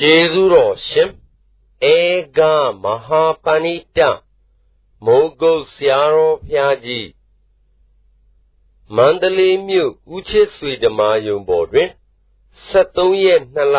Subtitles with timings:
[0.00, 1.10] ကျေးဇူးတော်ရှင်
[1.92, 1.96] ဧ
[2.38, 2.40] က
[2.82, 3.98] မဟာပဏိတ
[5.04, 7.08] မုံကုတ်ဆရာတော်ဘုရားကြီး
[8.96, 11.90] မန္တလေးမြို့ဦးချစ်ဆွေဓမ္မာယုံပေါ်တွင်
[12.70, 13.76] 73ရက်2လ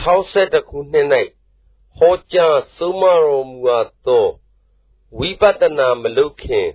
[0.00, 1.06] 62ခုနှစ်၌
[1.96, 4.26] ဟောကြားဆုံးမတော်မူအပ်သော
[5.18, 6.68] ဝိပဿနာမလုခင်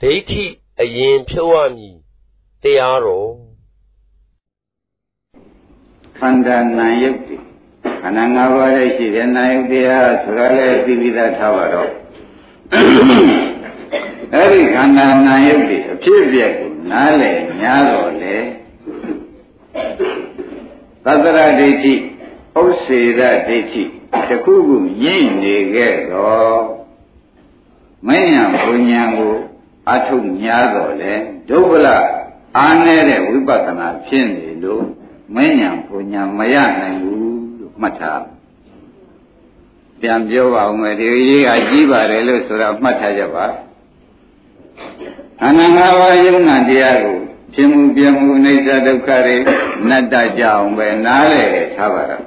[0.00, 0.44] ဒိဋ္ဌိ
[0.80, 1.96] အရင်ဖြုတ်ရမည်
[2.62, 3.30] တရားတော်
[6.18, 7.55] ခန္ဓာနာယုတ်တိခ
[8.06, 11.90] န္ဓာ၅ပါးရဲ့ရှိတဲ့နာယုတ်တရားဆိုတာလည်းသိပြီးသားထားပါတော့
[14.32, 18.36] အဲ့ဒီခန္ဓာနာယုတ်တိအဖြစ်အပျက်ကိုနားလည်များတော့လေ
[21.04, 21.94] သတ္တရဒိဋ္ဌိ
[22.60, 23.82] ဥစ္စေရဒိဋ္ဌိ
[24.28, 26.60] တခုခုညှိနေခဲ့တော့
[28.06, 29.34] မဉ္ဇဉ်ဘုံညာကို
[29.92, 31.12] အထုတ်များတော့လေ
[31.48, 31.88] ဒုဗ္ဗလ
[32.58, 34.84] အားနေတဲ့ဝိပဿနာဖြစ်နေလို့
[35.34, 37.25] မဉ္ဇဉ်ဘုံညာမရနိုင်ဘူးလို့
[37.80, 38.22] မှတ်ထား
[40.00, 43.46] ပြန်ပြောပါဦးမယ်ဒီရေးကကြီးပါတယ်လို့ဆိုတာမှတ်ထားကြပါ
[45.44, 47.18] အနန္တဘာယုံနာတရားကို
[47.54, 49.36] ဖြစ်မှုပြမှုအိဋ္ဌဒုက္ခတွေ
[49.88, 52.24] နတ္တကြအောင်ပဲနားလေထားပါတော့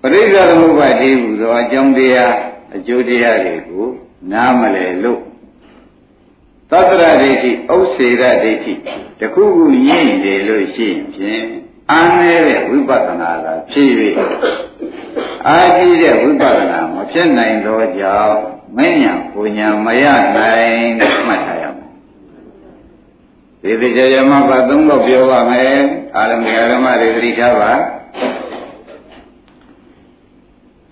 [0.00, 2.34] ပရိစ္ဆေသမုပ္ပါဒိဟူသောအကြောင်းတရား
[2.76, 3.86] အကျိုးတရားတွေကို
[4.32, 5.20] နားမလဲလို့
[6.70, 8.74] သတ္တရဒိဋ္ဌိဥစ္စေရဒိဋ္ဌိ
[9.20, 11.44] တခုခုညင့်တယ်လို့ရှိရင်ဖြင့်
[11.92, 13.90] အာနေတဲ့ဝိပဿနာကဖြစ်၍
[15.48, 18.36] အာကြည့်တဲ့ဝိပဿနာမဖြစ်နိုင်သောကြောင့်
[18.76, 20.04] မဉ္ဇဉ်ပူညာမရ
[20.36, 21.90] နိုင်မှတ်ထားရမယ်
[23.62, 25.78] ဒီတိကျရမဘာသုံးတော့ပြောပါမယ်
[26.16, 27.72] အာရမေဓမ္မတွေသတိထားပါ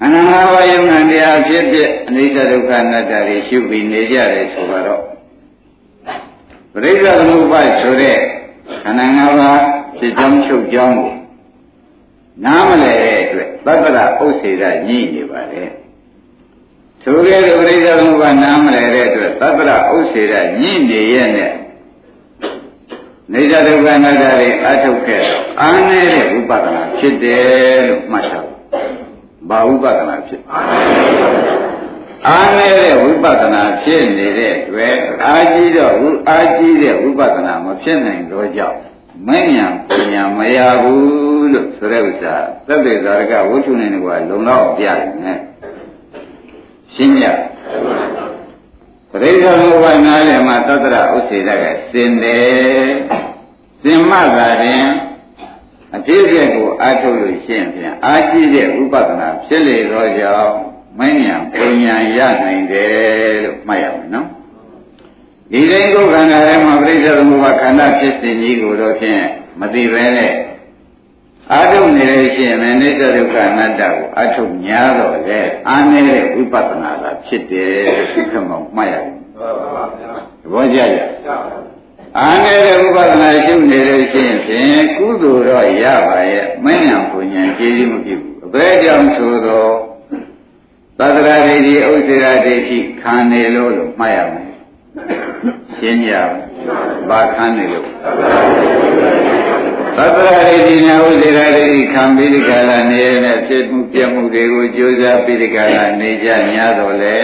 [0.02, 5.02] အနန္တဝယုံနာတရားဖြစ်ဖြစ်အနိစ္စဒုက္ခအနတ္တတွေရှုပြီးနေကြတယ်ဆိုတော့
[6.72, 8.18] ပရိစ္ဆေသမုပ္ပါဆိုတဲ့
[8.84, 11.14] ခန္ဓာ၅ပါး ဖြစ်ကြောင်းချုပ်ကြောင်းကို
[12.44, 15.62] နားမလဲတဲ့အတွက်သတ္တရဥစ္စေရညှိနေပါလေ
[17.02, 21.52] ထိုကဲ့သို့ပရိစ္ဆေသမုပ္ပါနားမလဲတဲ့အတွက်သတ္တရဥစ္စေရညှိနေရဲ့နဲ့
[23.32, 25.22] နေကြဒုက္ခအနတ္တတွေအထုတ်ခဲ့
[25.60, 28.46] အာနေတဲ့ဝိပဿနာဖြစ်တယ်လို့မှတ်ထား
[29.48, 30.40] ဘာဝိပဿနာဖြစ်
[32.28, 34.94] အာနေတဲ့ဝိပဿနာဖြစ်နေတဲ့တွေ့
[35.24, 38.78] အာကြီးတော့ဝအာကြီးတဲ့ဝိပဿနာမဖြစ်နိုင်တော့ကြောင့်
[39.28, 42.34] မဉ္ဇဉ်ပညာမရဘူးလို့ဆိုတဲ့ဥစ္စာ
[42.66, 45.38] သက်သေသာရကဝိထုနေကွာလုံလောက်ပြတယ်နဲ့
[46.94, 47.24] ရှင်းရ
[49.10, 52.88] ပရိစ္ဆေသမုပ္ပါနားလည်းမှာသတ္တရဥစ္စေတကစင်တယ်
[53.82, 54.86] စင်မှသာရင်
[55.94, 60.54] အဖြစ်အပျက်ကိုအားထုတ်လို့ရှင်းပြန်အာကြည့်တဲ့ဥပဒနာဖြစ်လေသောကြောင့်
[60.98, 64.26] မဉ္ဇဉ်ပုံညာရနိုင်တယ်လို့မှတ်ရမယ်နော်
[65.52, 69.22] ဒီတိုင်းကိုခန္ဓာထဲမှာပြိဿသမုပ္ပါခန္ဓာဖြစ်စဉ်ကြီးကိုတော့ဖြင့်
[69.60, 70.32] မသိပဲနဲ့
[71.52, 79.14] အာထုတ်နေလို့ရှိရင်လည်းနိစ္စဒုက္ခအနတ္တကိုအာထုတ်ညာတော့လေအာနေတဲ့ဝိပဿနာသာဖြစ်တယ်ခမောင်မှတ်ရတယ်
[80.42, 81.00] သဘောကျကြ
[82.18, 89.74] အာနေတဲ့ဥပဒနာရှုနေလို့ရှိရင်ဖြင့်ကုသိုလ်တော့ရပါရဲ့မဉ္ဇဉ်ပူညာကျေးဇူးမပြုဘူးအဘယ်ကြောင့်ဆိုတော့
[90.98, 94.45] သတ္တရာဒိဋ္ဌိဥစ္စေရာဒိဋ္ဌိခံနေလို့လို့မှတ်ရမယ်
[95.78, 96.12] ရှင်းကြ
[97.10, 97.86] ပါခံနေလို့
[99.96, 107.16] သတ္တရာဒိဋ္ဌိနဲ့ဥစ္စေရာဒိဋ္ဌိခံပြီးဒီကလာနေရတဲ့ဖြစ်မှုပြမှုတွေကိုကြိုးစားပြီးဒီကလာနေကြများတော့လေ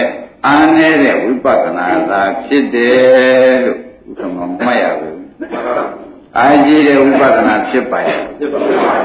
[0.47, 3.77] အာနေတဲ့ဝိပဿနာသာဖြစ်တယ်လို့
[4.09, 5.17] ဥက္ကမမှတ်ရဘူး
[6.37, 8.95] အာကြီးတဲ့ဝိပဿနာဖြစ်ပါရဲ့ဖြစ်ပါပါ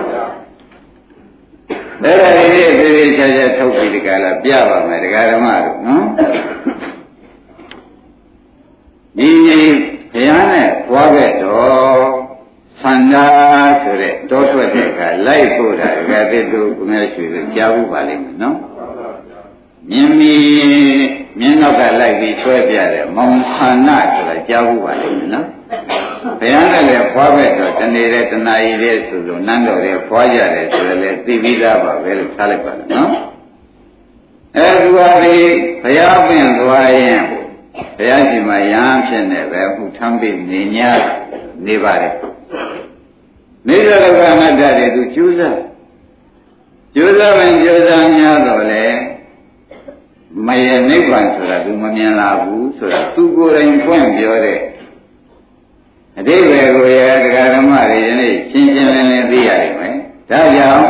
[2.03, 6.05] အဲ့ဒါလေးသေသေးချာချာထုတ်ပြီးဒီကလာပြပါမယ်ဒကာဓမ္မတို့နော်
[9.19, 9.31] ဒီ
[10.13, 12.19] ဘုရားနဲ့ကြွားခဲ့တော့
[12.81, 13.17] ဆန္ဒ
[13.83, 18.57] ဆိုတဲ့တောထွက်တဲ့အခါလိုက်ပို့တာဒကာသစ်တို့ကိုများရွှေလို့ကြားဘူးပါလိမ့်မယ်နော်
[19.91, 20.35] မြင်မီ
[21.39, 25.47] မြင်းနောက်ကလိုက်ပြီးဆွဲပြတယ်မောင်ဆန္ဒဆိုတာကြားဘူးပါလိမ့်မယ်နော်
[26.41, 33.11] ဘုရားနဲ့လည်းဖွားပဲတော့တနေ့တဲ့တနာရီတဲ့ဆိုလို့နန်းတော်ရဲ့ဖွားကြတယ်ဆိုလည်းသိပြီးသားပါပဲလို့ထားလိုက်ပါလားနော်
[34.57, 35.39] အဲဒီဟာဒီ
[35.83, 37.23] ဘုရားပင်သွားရင်
[37.97, 40.79] ဘုရားရှင်မှာရဟန်းဖြစ်နေပဲအခုထမ်းပြီးနေ냐
[41.67, 42.15] နေပါတယ်
[43.69, 45.59] နေတဲ့လောကအနတ္တတွေသူကျိုးစား
[46.95, 48.87] ကျိုးစားရင်ကျိုးစားများတော့လေ
[50.47, 54.61] မယနိဗ္ဗာန်ဆိုတာသူမမြင်လာဘူးဆိုတာသူကိုယ်တိုင်ဖွင့်ပြောတဲ့
[56.19, 59.95] အတိပ္ပယ်ကိုရတရားဓမ္မတွေယနေ့ရှင်းရှင်းလင်းလင်းသိရနိုင်မယ်
[60.31, 60.87] ဒါကြောင့်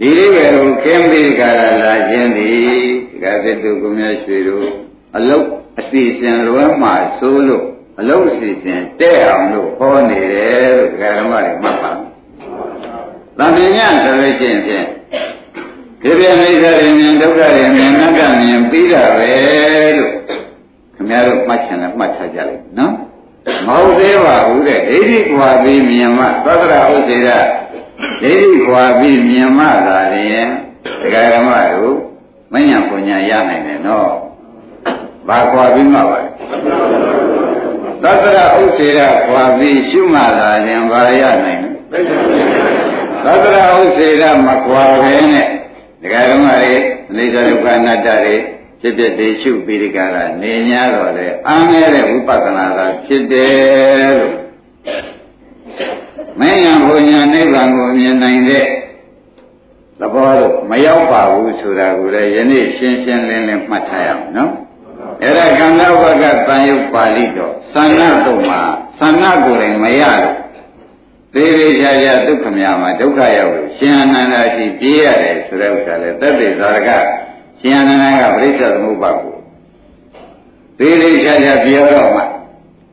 [0.00, 4.68] ဒီအိဗယ်ကိုခင်းပြီးကြလာလာခြင်းသည်ဒကာသစ်တို့ကိုမြတ်ရွှေတို့
[5.16, 5.48] အလုတ်
[5.78, 7.66] အစီအစဉ်လွယ်မှဆိုလို့
[8.00, 11.98] အလုတ်အစီအစဉ်တဲ့အောင်လို့ဟောနေတယ်လို့ဒကာဓမ္မတွေမှတ်ပါဘ
[13.38, 14.86] တန်မြင်ဆိုလို့ရှိရင်ဖြင့်
[16.02, 19.32] ဒီပြအိဋ္ဌရမြင်ဒုက္ခရမြင်နတ္တမြင်ပြီးတာပဲ
[19.96, 20.12] လို့
[20.94, 22.94] ခင်ဗျားတို့မှတ်ချင်တယ်မှတ်ထားကြလိုက်နော်
[23.66, 27.28] မဟုတ်သေးပါဘူးတဲ့ဒိဋ္ဌိကွာပြီးမြင်မှသတ္တရဥစေရ
[28.22, 30.48] ဒိဋ္ဌိကွာပြီးမြင်မှသာလျင်
[31.02, 31.96] ဒကာဓမ္မတို့
[32.52, 34.27] မညံပညာရနိုင်တယ်နော်
[35.28, 36.28] ဘာကွာပြီးမှပါလဲ
[38.02, 42.00] သတ္တရဥစေရကွာပြီးရှုမှသာလျင်ဘာရနိုင်လဲ
[43.24, 45.48] သတ္တရဥစေရမကွာပဲနဲ့
[46.02, 46.74] ဒကာဓမ္မတွေ
[47.10, 48.36] အိဋ္ဌဒုက္ခအနတ္တတွေ
[48.80, 54.28] ဖြစ်ဖြစ်တည်ရှုပြီးဒီကရနေ냐တော့လေအမ်းနေတဲ့ဝိပဿနာသာဖြစ်တယ်လို့
[56.40, 58.66] မင်းရဘုံညာနိဗ္ဗာန်ကိုမြင်နိုင်တဲ့
[60.00, 64.52] သဘောတော့မရောက်ပါဘူးဆိုတာကိုလည်းယနေ့ရှင်းရှင်းလင်းလင်းမှတ်ထားရအောင်နော်
[65.22, 68.60] အဲ့ဒါကံလဝကတန်ယုတ်ပါဠိတော်သန္နတုံမှာ
[68.98, 70.36] သန္နကိုယ်တိုင်မရလို့
[71.34, 76.90] သေးသေးချာချာဒုက္ခများမှာဒုက္ခရောက်လို့ရှင်အနန္ဒာရှိပြေးရတယ်ဆိုတဲ့ဥစ္စာလေတသက်ဇာရက
[77.60, 79.36] ရှင်အနန္ဒာကပြိဿသမုပ္ပါကို
[80.78, 82.22] သေးသေးချာချာပြောတော့မှ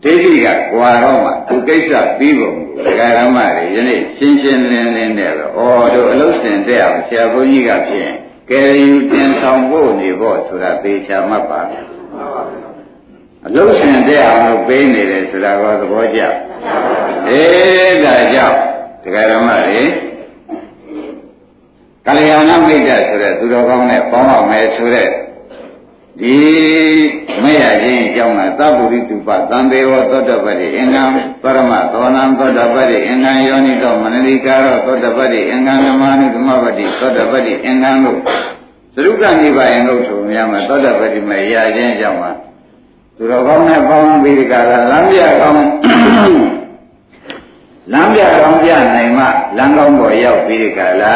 [0.03, 8.11] ဒိဋ္ဌိကကွာတော့မှသူကိစ္စပြီးပုံကိုဒကာရမတွေယနေ့ရှင်းရှင်းလင်းလင်းနဲ့တော့ဩတို့အလုံးစင်တဲ့အောင်ဆရာဘုန်းကြီးကဖြင့်
[8.49, 11.61] ကယ်ရီတင်ဆောင်ဖို့နေဖို့ဆိုတာသေချာမှတ်ပါ
[13.47, 16.21] အလုံးစင်တဲ့အောင်လို့ပေးနေတယ်ဆိုတာကသဘောကျ
[17.29, 18.57] အေးဒါကြောင့်
[19.03, 19.81] ဒကာရမတွေ
[22.05, 25.09] ကလျာဏမိတ်တဆိုတဲ့သူတော်ကောင်းနဲ့ပေါင်းအောင်မယ်ဆိုတဲ့
[26.21, 26.35] ဒီ
[27.43, 31.03] မရခြင်းအကြောင်းကသဗ္ဗုရိတုပသံဘေဝသောတပတိအင်္ဂံ
[31.43, 38.19] ပရမသောနံသောတပတိအင်္ဂံယောနိတောမနလိကာရောသောတပတိအင်္ဂံနမနုသမပတိသောတပတိအင်္ဂံလို့
[38.95, 42.25] သရုပ်ကနေပါရင်လို့ဆိုများမှာသောတပတိမရခြင်းအကြောင်းက
[43.17, 45.55] သူတော်ကောင်းနဲ့ပေါင်းပြီးဒီကလာလမ်းပြကောင်း
[47.93, 49.25] လမ်းပြကောင်းပြနိုင်မှ
[49.57, 51.15] လမ်းကောင်းပေါ်ရောက်ပြီးဒီကလာ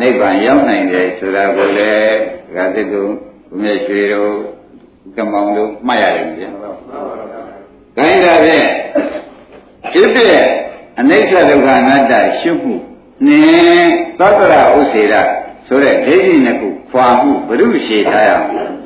[0.00, 2.16] နိဗ္ဗာန်ရောက်နိုင်တယ်ဆိုတာကိုလည်း
[2.46, 3.10] ဒကာသစ်တို့
[3.50, 4.32] ဘုမြတ်ရွှေတို့
[5.16, 6.50] ကမောင်တို့မှတ်ရတယ်ဗျာ။
[7.96, 8.68] ခိုင်းတာဖြင့်
[9.92, 10.36] ဖြစ်တဲ့
[10.98, 12.76] အနိစ္စဒုက္ခအနတ္တရှုမှု
[13.26, 13.84] နဲ့
[14.18, 15.14] သတ္တရဥစေရ
[15.66, 18.81] ဆိုတဲ့ဒိဋ္ဌိနှစ်ခုခွာမှုဘုရုရှေထားရအောင်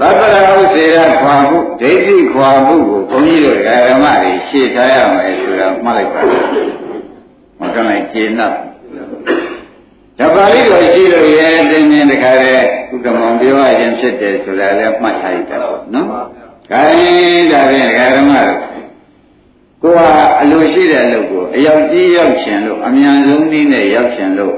[0.00, 6.20] သတ္တရဥစေရခွာမှုဒိဋ္ဌိခွာမှုကိုဘုန်းကြီးတို့ဓမ္မတွေရှေ့ထားရမယ်ဆိုတာမှတ်လိုက်ပါ
[7.60, 8.52] မကလိုက်ကျေနပ်
[10.18, 16.06] ဓပါဠိတော်ရှိလို့ရဲတင်းတင်းတခါတည်းဥက္ကမောင်ပြောရခြင်းဖြစ်တယ်ဆိုတာလည်းမှတ်ထားရတာပေါ့နော်။
[16.70, 18.60] ခိုင်းဒါဖြင့်ဓမ္မတို့
[19.82, 20.08] ကိုဟာ
[20.40, 24.54] အလိုရှိတဲ့အလုပ်ကိုအရောက်ကြီးရောက်ရှင်လို့အမြန်ဆုံးနည်းနဲ့ရောက်ရှင်လို့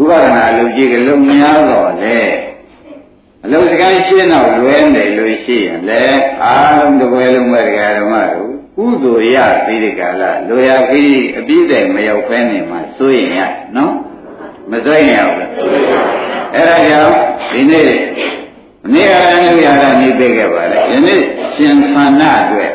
[0.00, 2.18] ဥပဒနာအလုပ်ကြီးကလုံများတော့လေ
[3.44, 6.02] အလုပ်စကားရှင်းတော့လွဲနေလို့ရှိရင်လေ
[6.44, 7.62] အားလုံးတစ်ပွဲလုံးပဲ
[7.98, 13.40] ဓမ္မတို့ကုသိုလ်ရပြီးဒီကလာလိုရာပြီးအပြည့်တဲ့မရောက်ဖဲနေမှာစိုးရင်ရ
[13.76, 13.94] နော်
[14.70, 15.48] မစိုးရင်ရဘူး
[16.54, 17.14] အဲ့ဒါကြောင့်
[17.52, 17.90] ဒီနေ့
[18.92, 21.22] နေ့အရဏုရတာနေပေးခဲ့ပါလေဒီနေ့
[21.54, 22.70] ရှင်သန္နာအတွက်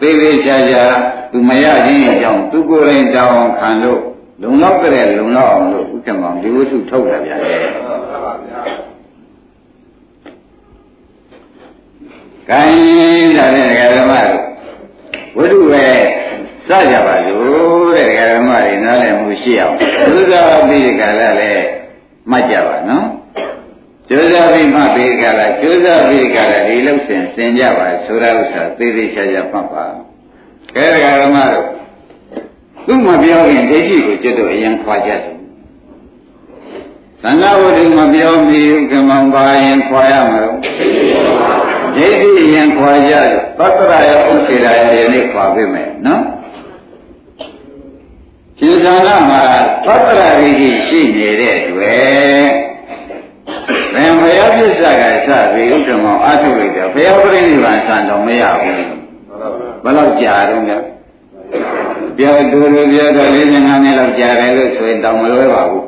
[0.00, 0.84] သေးသေးချာချာ
[1.32, 4.00] သူမရခြင်းအကြောင်းသူကိုယ်တိုင်တောင်းခံလို့
[4.42, 7.54] လုံလောက်တဲ့လုံလောက်အောင်လို့ဥက္ကမောင်ဒီဝတ္ထုထုတ်တာဗျာလေ
[12.50, 14.44] ကိုင်းဒါနဲ့ဓမ္မတို့
[15.36, 15.86] ဝတ္ထုပဲ
[16.68, 19.74] စကြပါလို့တဲ့ဓမ္မတွေနားလည်မှုရှိအောင်
[20.08, 21.64] သုဇာပိကလည်းလည်း
[22.30, 23.06] မှတ်ကြပါနော်
[24.08, 29.84] ကျိုးစားပြီးမှပြီးကြလားကျိုးစားပြီးကြလားဒီလောက်စင်စင်ကြပါဆိုတာဥစ္စာသေးသေးချာချာမှတ်ပါ
[30.76, 30.86] ကဲ
[31.22, 31.68] ဓမ္မတို့
[32.86, 35.20] သူ့မပြောရင်ဒိဋ္ဌိကိုကျွတ်တော့အရင်ခွာကြတယ်
[37.22, 38.60] သန္တာဝတ္ထုမပြောမီ
[38.90, 40.58] ကမောင်ပါရင်ခွာရမှာတော့
[41.96, 43.14] ဒိဋ္ဌိရင်ခွာကြ
[43.58, 46.22] သတ္တရာယဥစ္စေရာယဒီနေ့ခွာပေးမယ်နော်
[48.58, 49.42] ရှင်သာနာမှာ
[49.86, 50.50] သတ္တရာရိ
[50.88, 52.48] ရှိနေတဲ့တွေ့
[53.94, 58.76] ဘယ်ဘုရားပြစ္ဆာကစပြီးဥက္ကမောအာထုလိုက်တယ်ဘုရားပြိဋိဘံဆံတော်မရဘူး
[59.84, 60.93] ဘယ်တော့ကြာတော့လဲ
[62.18, 65.86] ပြောတူတူပြောတော့45နှစ်လောက်ကြာတယ်လို့ဆိုရင်တောင်မလွဲပါဘူး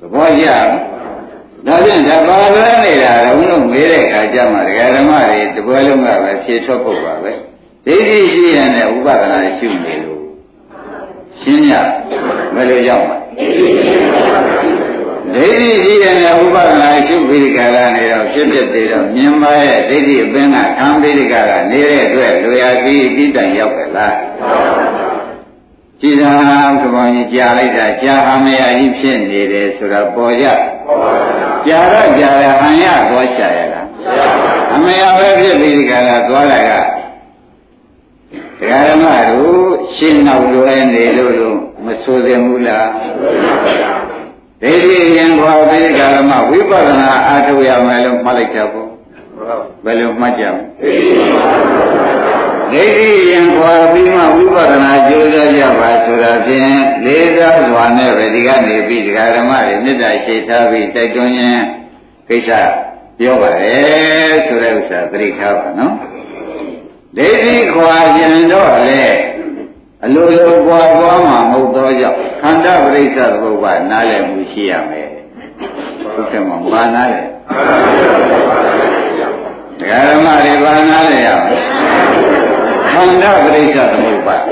[0.00, 0.46] သဘောကျ
[1.66, 7.32] ဒါဖြင့်ဒါပါလွဲနေတာဘုန်းတို့မေးတဲ့အခါကျမှဒကာဓမ္မတွေတပွဲလုံးကပဲဖြေထွက်ဖို့ပါပဲ
[7.86, 10.22] ဒိဋ္ဌိရှိရတဲ့ဥပဒနာရှိနေလို့
[11.40, 11.72] ရှင်းရ
[12.54, 13.16] ဘယ်လိုရောက်မှာ
[15.36, 24.14] ဒိဋ္ဌိရှိတဲ့ဥပဒနာရှုပိရိကာကနေတော့ဖြစ်ဖြစ်သေးတော့မြင်ပါရဲ့ဒိဋ္ဌိအပင်ကခံပိရိကာကနေတဲ့အတွက်လူရကြီးပြီးတိုင်ရောက်ကြလား
[26.00, 26.32] ကြည်သာ
[26.80, 30.46] ကဘောင်ကြီးကြားလိုက်တာကြားအမရကြီးဖြစ်နေတယ်ဆိုတာပေါ်ကြ
[31.66, 33.86] ကြားတော့ကြားရဟန်ရသွားချရလား
[34.74, 36.70] အမရပဲဖြစ်ပြီးဒီကလာသွားတာက
[38.60, 42.88] တရားဓမ္မတို့ရှရှင်းနောက်လွယ်နေလို့လို့မဆိုသင့်ဘူးလား
[44.62, 48.88] ဒိဋ္ဌိရင်ခွာပြီးကာလမှာဝိပဿနာအားထုတ်ရမယ်လို့မှတ်လိုက်ကြပေါ့
[49.84, 50.92] ဘယ်လိုမှတ်ကြမလဲ
[52.72, 56.70] ဒိဋ္ဌိရင်ခွာပြီးမှဝိပဿနာကြိုးစားကြပါဆိုတာဖြင့်
[57.04, 61.62] လေးစားစွာနဲ့ပဲဒီကနေပြီးဒကာဓမ္မတွေမေတ္တာရှိထားပြီးတိုက်တွန်းခြင်း
[62.28, 62.50] ကိစ္စ
[63.18, 65.94] ပြောပါရဲ့ဆိုတဲ့ဥစ္စာသတိထားပါနော်
[67.16, 69.02] ဒိဋ္ဌိခွာခြင်းတော့လေ
[70.04, 75.08] အလိုလိုပွားသွားမှာမဟုတ်သောကြောင့်ခန္ဓာပရိစ္ဆသဘုရားနားလည်မှုရှိရမယ်
[76.00, 77.22] ဟုတ်ကဲ့မဘာနားလဲ
[79.78, 81.60] တရားဓမ္မတွေဘာနားလဲရမယ်
[82.90, 84.42] ခန္ဓာပရိစ္ဆသဘုရား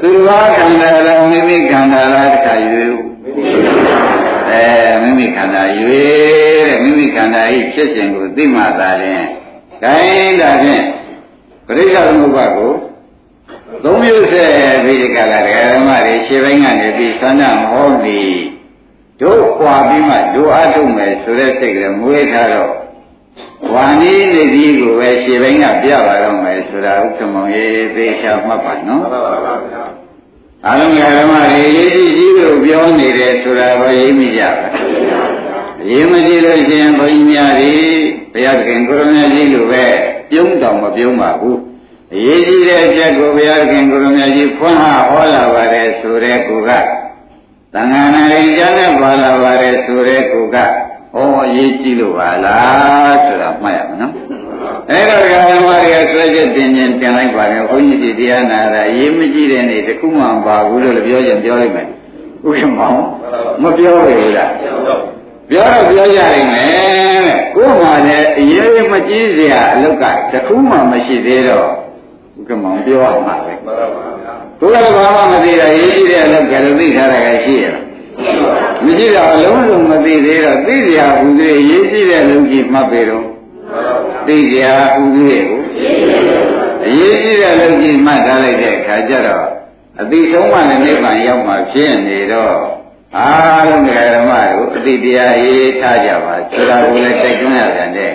[0.00, 2.86] သူတော်ခန္ဓာလားမိမိခန္ဓာလားတခါယူ
[4.50, 4.64] အဲ
[5.02, 9.24] မိမိခန္ဓာယူတဲ့မိမိခန္ဓာဤဖြစ်ခြင်းကိုသိမှသာလျှင်
[9.82, 10.84] ဒါရင်ဒါဖြင့်
[11.66, 12.72] ပရိစ္ဆသမုပ္ပါကို
[13.84, 14.52] သုံးမျိုးဆက်
[14.84, 18.22] ပြီးဒီကလာဓမ္မတွေရှင်းပိုင်းကနေပြီးသန္တာမဟောဒီ
[19.20, 22.72] တို့ပွာပြီးမှတို့အထုတ်မယ်ဆိုတဲ့စိတ်ကမွေးထားတော့
[23.72, 29.84] ဝါနီးနေဒီကိုပဲရှင်းပိုင်းကပြပါတော့မယ်ဆိုတာဥက္ကမောင်ရေးသေချာမှတ်ပါနော်မှန်ပါပါဗျာ
[30.66, 34.68] အလုံးဓမ္မတွေရေးကြည့်ကြည့်လို့ပြောနေတယ်ဆိုတာပဲရေးမိကြပါ
[35.90, 37.74] ရေးမကြည့်လို့ရှင်ဘုန်းကြီးများတွေ
[38.32, 39.84] ဘုရားခင်ကိုရမကြီးလိုပဲ
[40.30, 41.58] ပြုံးတော်မပြုံးပါဘူး
[42.14, 46.70] အရေးကြီးတဲ့အချက်ကိုဘုရားခင်ကိုရမကြီးဖွင့်ဟဟောလာပါတယ်ဆိုတဲ့ကူက
[47.72, 50.64] သံဃာနာရင်ကြားနဲ့ပါလာပါတယ်ဆိုတဲ့ကူကဩ
[51.44, 54.12] အရေးကြီးလို့ပါလားဆိုတာမှတ်ရမယ်နော်
[54.90, 61.86] အဲ့တော့ဓမ္မတွေကဆွဲချက်တင်ခြင်းတင်လိုက်ပါတယ်ဘုန်းကြီးဒီတရားနာတာအရေးမကြီးတဲ့နေ့တခုမှမပါဘူးလို့ပြောရင်ပြောလိုက်မယ်
[62.46, 63.00] ဥက္ကမောင်
[63.62, 65.02] မပြောဘူးလားပြောတော့
[65.50, 66.68] ပြောကြနိုင်မယ်
[67.26, 71.87] တဲ့ကိုယ်မှလည်းအရေးမကြီးစရာအလုတ်ကတခုမှမရှိသေးတော့ဥ
[72.48, 73.52] က္ကမောင်ပြောရမှာပဲ
[74.60, 77.84] ကိုယ်ကဘာမှမသိတာရေးကြည့်တဲ့အလုတ်ကလည်းသိထားတာကရှိရလား
[78.84, 83.24] မရှိတော့အလုံးစုံမသိသေးတော့သိစရာဘူးသေးရေးကြည့်တဲ့အလုတ်ကြီးမှတ်ပေတော့
[84.26, 85.60] သိစရာဘူးသေးကို
[86.86, 89.46] အရေးကြီးတဲ့အလုတ်ကြီးမှတ်ထားလိုက်တဲ့အခါကျတော့
[90.00, 92.58] အတိဆုံးမှလည်းနိဗ္ဗာန်ရောက်မှာဖြစ်နေတော့
[93.16, 98.12] အားလုံးဓမ္မတို့အတိတရားရေးထားကြပါဆိုတာကိုလည်းတိုက်တွန်းရပြန်တဲ့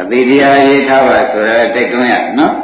[0.00, 2.54] အတိတရားရေးထားပါဆိုတာတိုက်တွန်းရနော်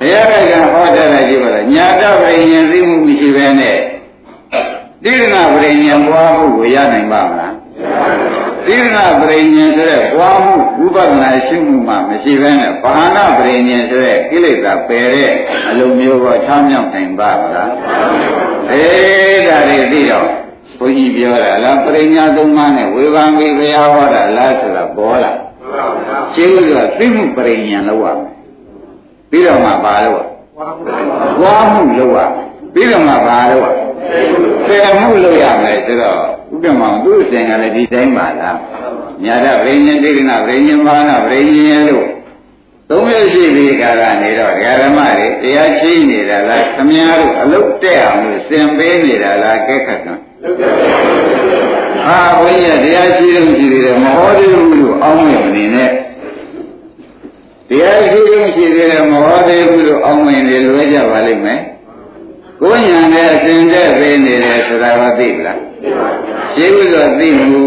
[0.00, 3.78] ဘုရားကဟောထားတာကြည့်ပါလားညာတပရိညာသိမှုမရှိဘဲနဲ့
[5.02, 7.54] တိရဏပရိညာဘွားမှုကိုရနိုင်ပါမလား
[8.66, 15.32] တိရဏပရိညာဆိုတဲ့ဘွားမှုဥပဒနာရှိမှုမှမရှိဘဲနဲ့ဘာနာပရိညာဆိုတဲ့ကိလေသာပယ်တဲ့
[15.70, 17.72] အလုံးမျိုးကိုချမ်းမြောက်နိုင်ပါမလား
[18.72, 20.28] အေးဒါတွေသိတော့
[20.78, 25.32] ဘုန်းကြီးပြောတာလားပရိညာသုံးပါးနဲ့ဝေဘာမိဘုရားဟောတာလားဆိုတာပေါ်လာ
[26.34, 28.35] ရှင်းလို့ကသိမှုပရိညာလောက်ရမယ်
[29.30, 30.22] ပြီးတော့မှပါလို့
[31.42, 33.68] ဝါမှုလောက်ရပြီးတော့မှပါလို့
[34.66, 36.20] ဆယ်မှုလောက်ရမယ်ဆိုတော့
[36.54, 38.56] ဥပ္ပမောင်သူ့အစဉ်ကလည်းဒီတိုင်းပါလား
[39.24, 42.06] ညာတပရိညာဒိဋ္ဌိနာပရိညာမာနပရိညာလို့
[42.90, 50.14] သုံးရရှိပြီးကာကနေတော့ဓမ္မတွေတရားချိနေတာလားခမည်းတော်အလုတ်တက်အောင်လို့သင်ပေးနေတာလားကဲခတ်ကံ
[52.06, 55.90] ဟာဘုန်းကြီးတရားရှိလို့ရှိသေးတယ်မဟောသေးဘူးလို့အောင်းမနေနဲ့
[57.68, 61.60] တရားရှိလို့ရှိသေးတယ်မဟောသေးဘူးလို့အောင်းမနေလွဲကြပါလိမ့်မယ်
[62.60, 67.62] ကိုယ်ညာနဲ့အစဉ်တဲ့ပေးနေတယ်ဆိုတာကသိလားသိပါဘူးရှိလို့ဆိုသိမှု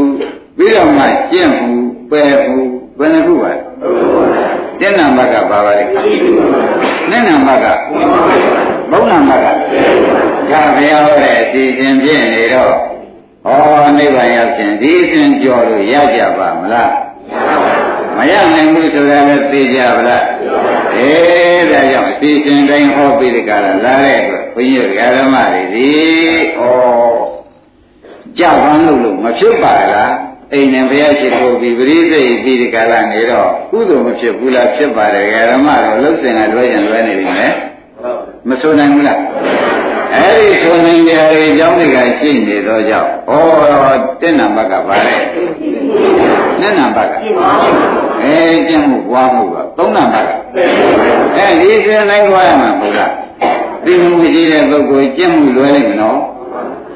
[0.58, 1.70] ပြီးတော့မှကျင့်မှု
[2.10, 2.64] ပယ်မှု
[3.00, 3.52] ဘယ်နှခုပါ
[4.80, 5.92] ကျင့်နာမကပါပါလိမ့်
[7.10, 7.66] နဲ့နာမက
[8.92, 9.52] ဘုံနာမကဒါ
[10.76, 12.74] ဘုရားဟောတဲ့အစီအစဉ်ဖြစ်နေတော့
[13.48, 16.92] ဩနိဗ္ဗာန်ရောက်ခြင်းဒီအစဉ်ကြော်လို့ရကြပါမလား
[18.18, 20.26] မရနိုင်ဘူးဆိုတာလည်းသိကြပါလား
[20.96, 25.90] အေးဒါကြောင့်အစီအစဉ်တိုင်းဟောပြီးဒီကရလာတဲ့အတွက်ဘုန်းကြီးဓမ္မတွေဒီ
[26.58, 26.62] ဩ
[28.40, 30.14] ကြပန်းလို့လို့မဖြစ်ပါလား
[30.54, 37.54] အိမ်နဲ့ဘုရားရှိခိုးပြီးပရိသေပြီးဒီကလာနေတော့ကုသိုလ်မဖြစ်ဘူးလားဖြစ်ပါတယ်ဓမ္မတော့လှုပ်စင်ကလွဲရင်လွဲနေပြီမယ်
[38.50, 39.20] မဆိုနိုင်ဘူးလား
[40.16, 43.34] အဲ့ဒီဆိုနိုင်တဲ့အကြောင်းတွေကရှိနေတော့ကြောင့်ဩ
[44.22, 45.16] တဲ့နံပါတ်ကပါလေ
[46.62, 47.14] နဲ့နံပါတ်က
[48.24, 48.36] အဲ
[48.68, 50.32] ကျင့်မှုပွားမှုကသုံးနံပါတ်က
[51.38, 53.12] အဲဒီဆိုနိုင်သွားရမှာဘုရား
[53.86, 56.20] သိမှုရှိတဲ့ပုဂ္ဂိုလ်ကျင့်မှုလွယ်လိမ့်မနော်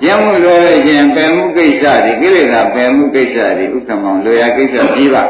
[0.04, 5.24] ကျင့်မှုလွယ်လို့ခြင်းပယ်မှုကိစ္စတွေကိလေသာပယ်မှုကိစ္စတွေဥက္ကမောင်လွယ်ရကိစ္စပြီးပါ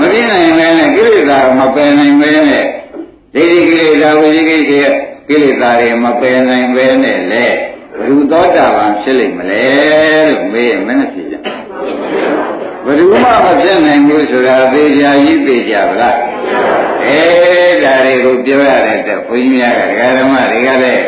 [0.00, 2.64] မပြည့်နိုင်ပဲနဲ့ကိလေသာမပယ်နိုင်ပဲနဲ့
[3.34, 4.72] ဒိဋ္ဌိကိလေသာဝိသိကိစ္စ
[5.28, 7.46] ကိလေသာတွေမပယ်နိုင်ပဲနဲ့လေ
[7.98, 9.62] ဘုသောတာပန်ဖြစ်လိမ့်မလဲ
[10.30, 11.40] လို့မေးရင်မနဲ့ဖြစ်ကြဘ
[12.84, 16.16] ဘယ်သူမှမဖြစ်နိုင်ဘူးဆိုတာသေချာကြီးသိကြဗလား
[17.04, 17.20] အဲ
[17.82, 21.04] ဒါတွေကိုပြောရတဲ့အတွက်ဘုန်းကြီးများကဒကာဓမ္မတွေကလည်း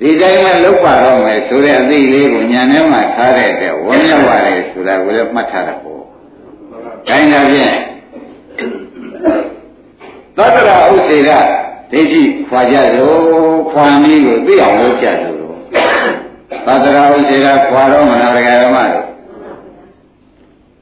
[0.00, 6.02] ဒီတိုင်းမှလောက်ပါတော့မယ်ဆိုတဲ့အသိလေးကိုညာထဲမှာထားတဲ့အတွက်ဝန်းမြောက်ပါတယ်ဆိုတာကိုလည်းမှတ်ထားတာပေါ့။
[7.08, 7.74] ဒါနဲ့ဖြင့်
[10.36, 11.30] သတ္တရာဥစ္စေက
[11.92, 15.38] ဒိဋ္ဌိခွာကြလို့ခွာနည်းကိုသိအောင်လုပ်ကြလို့
[16.66, 19.06] သတ္တရာဥစ္စေကခွာတော့မလားဒကာဓမ္မတို့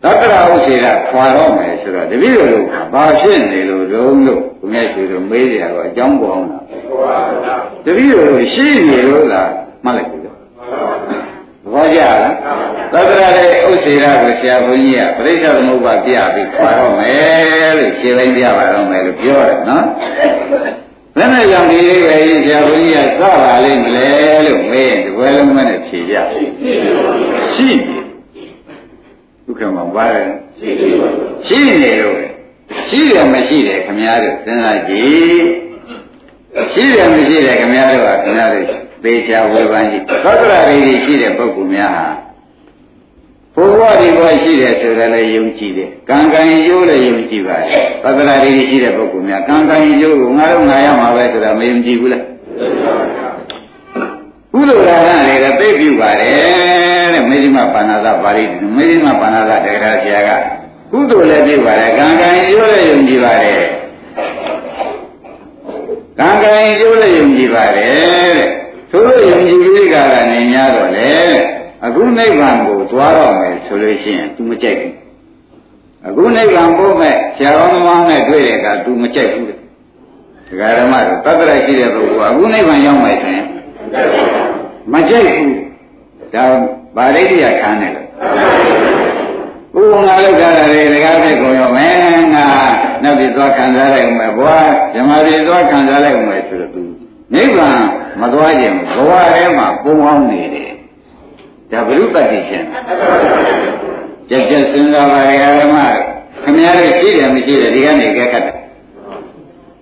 [0.02, 6.64] သတ္တရာဥစ္စေကခွာတော့မယ်ဆိုတော့တပည့်တော်တို့ဘာဖြစ်နေလို့တုံးလို့ဘုရားရှင်တို့မေးကြတော့အကြောင်းပေါ်အောင်လား
[7.85, 9.50] တပည့်တော်တို့ရှိနေလို့လား
[9.85, 10.38] မှတ်လိုက်ပြီတော့
[11.73, 12.35] ဘောကြလား
[12.93, 19.85] သတ္တရာရဲ့ဥစ္စေရကိုဆရာဘုန်းကြီးကပြိဿသမုပ္ပါပြပြီးခွာတော့မယ်လို့ရှင်းလိုက်ပြပါတော့မယ်လို့ပြောတယ်နော်
[21.17, 24.09] ဘယ်နဲ့ကြောင့်ဒီလေးပဲဆရာဘုန်းကြီးကစပါလိမ့်မလဲ
[24.47, 26.14] လို့မေးရင်ဒီဘွယ်လုံးနဲ့ဖြေကြ
[27.55, 27.99] ရှိနေ
[29.45, 30.26] ဒုက္ခမှာပါတယ်
[31.47, 32.17] ရှိနေလို့
[32.88, 35.43] ရှိတယ်မရှိတယ်ခမများတို့စဉ်းစားကြည့်
[36.73, 38.67] ရှိတယ်မရှိတယ်ခမများတို့ကခမများတို့
[39.02, 42.07] ပေချာဝေဖန်ကြည့်သောတရာတွေရှိတဲ့ပုဂ္ဂိုလ်များဟာ
[43.54, 52.25] ဘုရားဒီဘဝရှိတယ်ဆိုတယ်လည်းယုံကြည်တယ်ကံကံကျိုးလည်းယုံကြည်ပါတယ်သောတရာတွေရှိတဲ့ပုဂ္ဂိုလ်များကံကံကျိုးကိုငါတို့ငါရမှာပဲဆိုတာမယုံကြည်ဘူးလား
[54.52, 58.45] ကုသိုလ်ဒါနတွေကသိပြုပါတယ်တဲ့မေဇိမပါဏာသပါဠိ
[58.76, 60.30] မေဇိမပါဏာသတေရာဆရာက
[60.92, 63.62] ကုသိုလ်လည်းပြုပါတယ်ကံကံရိုးလည်းယုံကြည်ပါတယ်
[66.19, 67.95] ကံကံရိုးလည်းယုံကြည်ပါတယ်
[68.37, 68.45] တဲ့
[68.90, 71.11] သို့လို့ယုံကြည်ပြီးကြတာနေ냐တော့လေ
[71.86, 74.93] အခုနိဗ္ဗာန်ကိုသွားတော့မယ်ဆိုလို့ရှိရင် तू မကြိုက်ဘူး
[76.07, 79.57] အခုနိဗ္ဗာန်ပို့မဲ့ဆရာတော်သမားနဲ့တွေ့တဲ့အခါ तू မကြိုက်ဘူးတဲ့
[80.48, 83.45] ဒကာဓမ္မတို့တတ္တရရှိတဲ့ပုဂ္ဂိုလ်ကအခုနိဗ္ဗာန်ရောက်မယ်ဆိုရင်
[84.93, 85.53] မကြိုက်ဘူး
[86.34, 86.45] ဒါ
[86.98, 88.07] ဗာရိတ္တရခံတယ်လို့
[89.74, 92.48] ဘုရားလောက်တာလေတကားဖြစ်ကုန်ရောမယ်ငါ
[93.03, 94.57] နောက်ပြီးသွားခံစားလိုက်ဦးမယ်ဘွာ
[94.93, 96.81] ဓမ္မပြည်သွားခံစားလိုက်ဦးမယ်ဆိုတော့ तू
[97.34, 97.79] နိဗ္ဗာန်
[98.22, 100.68] မသွားခြင်းဘဝထဲမှာပုံအောင်နေတယ်
[101.70, 102.64] ဒါဘုရုပ္ပတိရှင်
[104.30, 105.76] ကြက်ကြက်စဉ်းစားပါရဲ့ဓမ္မ
[106.44, 108.56] ခင်ဗျားတို့ရှိတယ်မရှိတယ်ဒီကနေကြက်ခတ်တယ်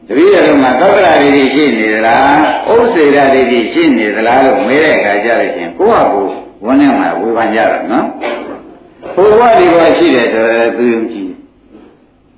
[0.07, 2.38] တပည့်တော်မှာသောတရာတွေရှိနေသလား
[2.70, 6.33] ဥစ္စေရာတွေရှိနေသလားလို့မေးတဲ့အခါကျတော့ရှင်ကိုယ့်ဟာကိုယ်
[6.64, 8.07] ဝန်းထဲမှာဝေဖန်ကြတာနော်
[9.14, 11.29] ဘုရားဒီဘဝရှိတယ်ဆိုတော့သူယုံကြည်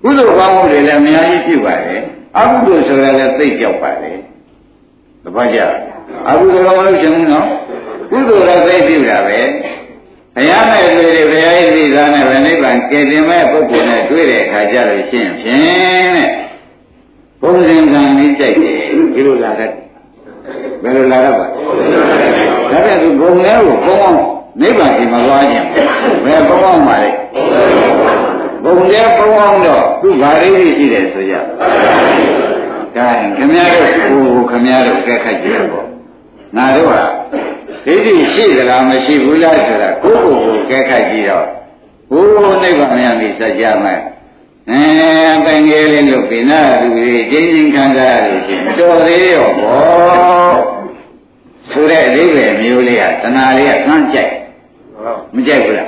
[0.03, 2.03] ကုသိုလ်ကောင်းမှုတွေလည်းအများကြီးပြုပါတယ်
[2.37, 4.19] အကုသိုလ်ဆိုရလည်းသိကြောက်ပါတယ်
[5.25, 5.59] တပတ်ကြ
[6.29, 7.49] အကုသိုလ်ကောင်းလို့ရှင်ဘူးနော်
[8.11, 9.41] ကုသိုလ်လည်းသိပြုတာပဲ
[10.35, 16.29] ဘုရားနဲ့တွေ့တယ်ဘုရားရဲ့သိသားနဲ့ဗနိဗ္ဗာန်ကယ်တင်မဲ့ပုဂ္ဂိုလ်နဲ့တွေ့တဲ့အခါကျတော့ရှင်းဖြင့်တဲ့
[17.43, 18.79] ဘုံစင်ကံလေးကြိုက်တယ်
[19.15, 19.73] ဒီလိုလာတတ်
[20.83, 24.19] ဘယ်လိုလာတော့ပါဒါပြန်သူဘုံလဲကိုဘုံအောင်
[24.61, 25.67] နိဗ္ဗာန်ဒီမှာသွားခြင်း
[26.25, 27.11] ဘယ်ဘုံအောင်ပါလဲ
[28.65, 31.35] ဘုံလဲဘုံအောင်တော့သူ့ဘာလေးရှိတယ်ဆိုကြ
[32.97, 35.87] ဒါရင်ခမည်းတော်ကိုခမည်းတော်ကဲခတ်ကြည့်ပေါ့
[36.57, 37.03] ငါတို့ဟာ
[37.87, 41.47] ဒိဋ္ဌိရှိသလားမရှိဘူးလားဆိုတာကိုယ့်ကိုယ်ကိုကဲခတ်ကြည့်တော့
[42.11, 44.01] ဘုရားနိဗ္ဗာန်မြန်ပြီစัจ जा မယ်
[44.71, 44.83] အဲ
[45.45, 50.55] ပင်ငယ်လေးလို့ပိနာလူကြီးကျင်းချင်းခံစားရလို့ရှိရင်တော်သေးရောဘော
[51.71, 54.33] ဆိုတဲ့အလေးပဲမျိုးလေးကတဏှာလေးကကန့်ကြိုက်
[55.35, 55.87] မကြိုက်ဘူးလား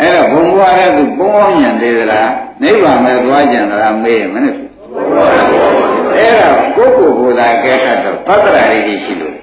[0.00, 2.30] အဲ့တော့ဘုံဘွားတဲ့သူပုံအောင်ညံသေးသလား
[2.62, 9.34] နိဗ္ဗာန်ပဲသွားကြံသလားမေးမနဲ့အဲ့တော့ကိုယ့်ကိုယ်ကိုယ်သာကဲခတ်တော့ပတ္တရာလေးရှိလို့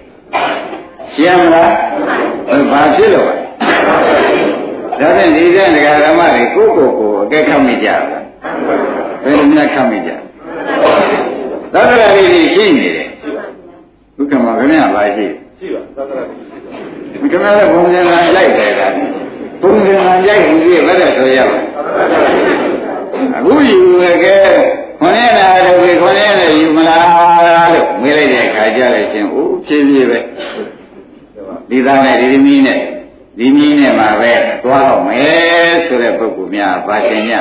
[1.16, 1.72] ရှင်းမလား
[2.72, 3.28] ဘာဖြစ်လို့
[5.00, 8.04] ဒါဖြင့်ဒီတဲ့ဒကာဓမ္မတွေကိုယ့်ကိုယ်ကိုအကဲခတ်မိကြလား
[9.24, 10.12] ဘယ်လိုများခတ်မိကြ
[11.74, 13.08] သတ္တရာလေးရှိနေတယ်
[14.18, 15.26] ဒုက္ခမှာခင်ဗျာပါရှိ
[15.60, 18.88] ရှိပါသတ္တရာခင်ဗျားလည်းဘုံစင်ကလိုက်တယ်ဒါ
[19.62, 21.58] ဘုံစင်ကကြိုက်ဘူးကြီးဘယ်နဲ့ဆိုရပါ
[23.38, 24.46] အခုယူရခဲ့
[25.00, 30.20] ခொနဲ့လာတော့ဒီခொနဲ့လည်းယူမလားလို့မေးလိုက်တဲ့အခါကျလည်းရှင်အိုးဖြည်းဖြည်းပဲ
[31.72, 32.80] ဒီသားနဲ့ဒီသမီးနဲ့
[33.38, 34.32] ဒီမင်းနဲ့မှာပဲ
[34.64, 37.32] သွားတော့မယ်ဆိုတဲ့ပုဂ္ဂိုလ်များပါရှင်ည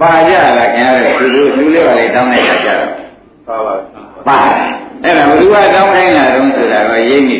[0.00, 2.90] ပါကြလားခင်ဗျားတို့သူတို့လူလေးပါလေတောင်းလိုက်ကြတော့
[3.48, 3.74] ပါပါ
[4.28, 4.38] ပါ
[5.04, 7.38] အဲ့ဒါဘုရားတောင်းခိုင်းတာတုံးဆိုတာကရိပ်မိ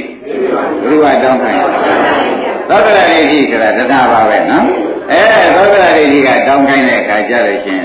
[0.82, 1.58] ဘုရားတောင်းခိုင်း
[2.68, 4.66] သောတရရိရှိဆိုတာတဏှာပါပဲနော်
[5.10, 5.22] အဲ
[5.56, 7.78] သောတရရိရှိကတောင်းခိုင်းတဲ့အခါကျတော့ရှင်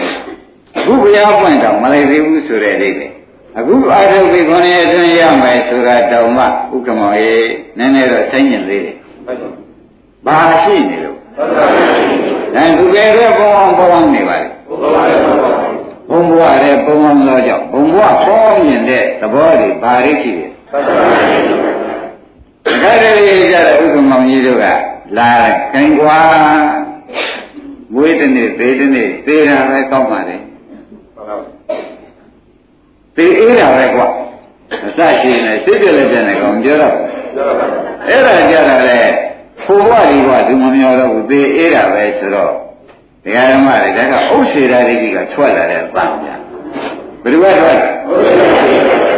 [0.77, 3.11] အခုဘုရားပွင့်တော့မလိုက်သေးဘူးဆိုတဲ့အိဗယ်
[3.57, 7.35] အခုအာရုံပြီးခွန်ရဲ့အတွင်းရမယ်ဆိုတာတောင်မှဥက္ကမောရေ
[7.77, 8.95] နည်းနည်းတော့ဆိုင်ကျင်သေးတယ်။
[10.25, 11.17] ဘာရှိနေလို့
[12.55, 14.47] အဲသူပဲကဘုံအောင်ဘုံအောင်နေပါလေ။
[16.09, 20.51] ဘုံဘဝရဲ့ဘုံအောင်သောကြောင့်ဘုံဘဝပေါ်မြင်တဲ့သဘောတွေဘာတွေရှိတယ်။
[22.83, 23.11] ဒါတွေ
[23.51, 24.65] ကြတဲ့ဥက္ကမောကြီးတို့က
[25.17, 26.19] လာတယ်။ခင်ကွာ
[27.93, 30.37] မွေးတစ်နေ့သေးတစ်နေ့သေးတာပဲကောင်းပါလေ
[33.15, 34.07] သေအေးတာပဲကွာ
[34.87, 36.95] အစရှိနေစိတ်ပြလည်းပြနေကောင်ပြောတော့
[38.07, 38.99] အဲ့ဒါကြတာလေ
[39.63, 42.51] ဖိုးဘဝဒီဘဝသူမမျောတော့ဘူးသေအေးတာပဲဆိုတော့
[43.23, 46.35] ဒကာဓမ္မတွေဒါကဥစ္စေရာဒိဋ္ဌိကထွက်လာတဲ့ပန်းဗျာ
[47.23, 47.77] ဘယ်လိုပဲထွက်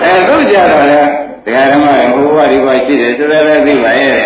[0.03, 0.99] အဲသူကြတော့လေ
[1.45, 4.19] ဒကာဓမ္မတွေဖိုးဘဝဒီဘဝရှိတယ်ဆိုတော့လည်းသိပါရဲ့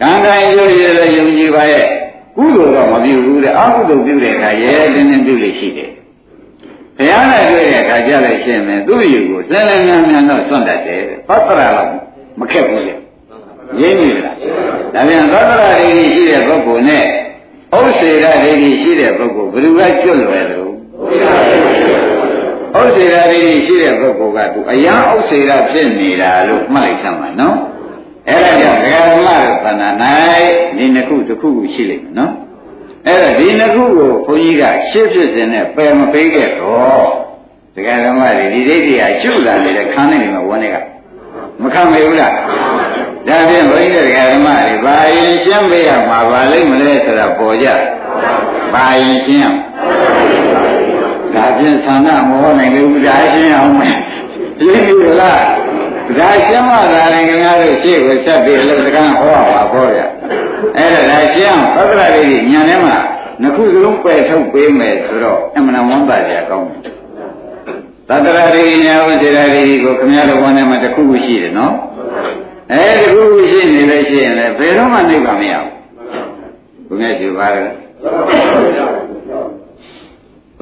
[0.00, 1.86] ကံကံရုပ်ရည်လည်းယုံကြည်ပါရဲ့
[2.36, 5.90] ကုသိုလ်တော့မပြုဘူးတဲ့အကုသိုလ်ပြုတဲ့အခါရဲတင်းတင်းပြုလို့ရှိတယ်
[7.02, 11.88] ဘုရားနဲ့တွေ့တဲ့အခါကြလိုက်ရှင်းမယ်သူ့ယူကိုစက်လည်းများများတော့စွန့်တတ်တယ်ပတ္တရာတော့
[12.40, 12.94] မခက်ဘူးလေ
[13.80, 14.36] ရင်းပြီလား
[14.94, 17.04] ဒါပြန်သတ္တရာဒိဋ္ဌိရှိတဲ့ပုဂ္ဂိုလ်နဲ့
[17.76, 20.60] ဥစ္စေရဒိဋ္ဌိရှိတဲ့ပုဂ္ဂိုလ်ဘယ်သူကကျွတ်လွယ်တယ်
[22.78, 27.56] ဥစ္စေရဒိဋ္ဌိရှိတဲ့ပုဂ္ဂိုလ်ကသူအယံဥစ္စေရဖြစ်နေတာလို့မှတ်လိုက်သမှာနော်
[28.28, 29.88] အဲ့ဒါကြောင့်ဒကာဓမ္မတို့ခန္ဓာ၌
[30.76, 32.32] ဒီနှစ်ခုတစ်ခုခုရှိလိမ့်မယ်နော်
[33.06, 37.04] အဲ့ဒါဒီနှစ်ခုကိုဘုန်းကြီးကရှင်းဖြစ်စဉ်နဲ့ပယ်မပေးခဲ့တော့
[37.74, 40.76] ဒကာဓမ္မတွေဒီဒိဋ္ဌိကရှုလာနေတဲ့ခန်းနေမှာဝန်တွေက
[41.62, 42.32] မခံမေဘူးလား
[43.28, 47.68] ဒါဖြင့်ဘုန်းကြီးတွေကဓမ္မတွေဘာရင်ရှင်းပေးရမှာပါလိမ့်မလဲဆိုတာပေါ်ကြ
[48.72, 49.54] ဘာရင်ရှင်း
[51.34, 53.96] ဒါဖြင့်သန္တာမောနိုင်လို့ဒါရှင်းအောင်မယ်
[54.60, 55.42] ရှင်းပြီလား
[56.18, 60.00] ဒါရှင်းမှသာရင်ခင်ဗျားတို့ရှေ့ကိုဆက်ပြီးအလုပ်စကားဟောရမှာပေါ့ဗျ
[60.76, 62.96] အဲ့ဒါဒါရှင်းအောင်သက္ကရာလေးညာထဲမှာ
[63.40, 66.80] နှစ်ခုစလုံးပယ်ထုတ်ပေးမယ်ဆိုတော့အမှန်ဝမ်းသာကြကောင်းတယ်
[68.08, 71.74] သတ္တရာရိညာဝစေရာရိကိုခင်ဗျားတို့ဝမ်းထဲမှာတစ်ခုခုရှိတယ်နော်
[72.72, 75.54] အဲဒီခုခုရှိနေလို့ရှိရင်လည်းဘယ်တော့မှနိဗ္ဗာန်မရ
[76.86, 79.61] ဘူးဘုရားကြည့်ပါလား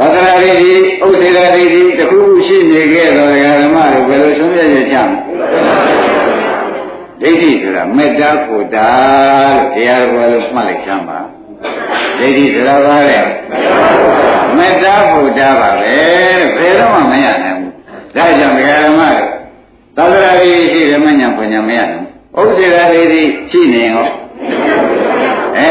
[0.00, 0.72] သတ္တရာရိဒီ
[1.06, 5.10] ဥစေရာရိဒီတစ်ခုခုရှိနေခဲ့တော့ဓမ္မတွေဘယ်လိုဆုံးဖြတ်ချက်ချမ
[7.22, 8.88] လဲဒိဋ္ဌိဆိုတာမေတ္တာကိုတာ
[9.54, 11.18] လို့တရားတော်လို့မှတ်လိုက်ချမ်းပါ
[12.18, 13.20] ဒိဋ္ဌိဆိုတာဘာလဲ
[14.56, 15.94] မေတ္တာဘုဒ္ဓပါပဲ
[16.56, 17.72] ဘယ်တော့မှမရနိုင်ဘူး
[18.16, 19.28] ဒါကြောင့်ဒကာဓမ္မတို့
[19.96, 23.02] သတ္တရာရိရှိတယ်မညာပညာမရနိုင်ဘူးဥစ္စေရာရိ
[23.50, 24.08] ရှိနေဟော
[25.58, 25.70] အဲ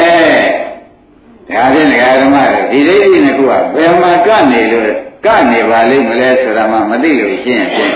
[1.53, 4.91] ဒါဖြင့်ဒကာဓမ္မတို့ဒီဒိဋ္ဌိနှစ်ခုကဘယ်မှာကနေလို့
[5.25, 7.93] ကနေပါလိမ့်မလဲဆိုတာမှမသိလို့ရှင်းဖြင့်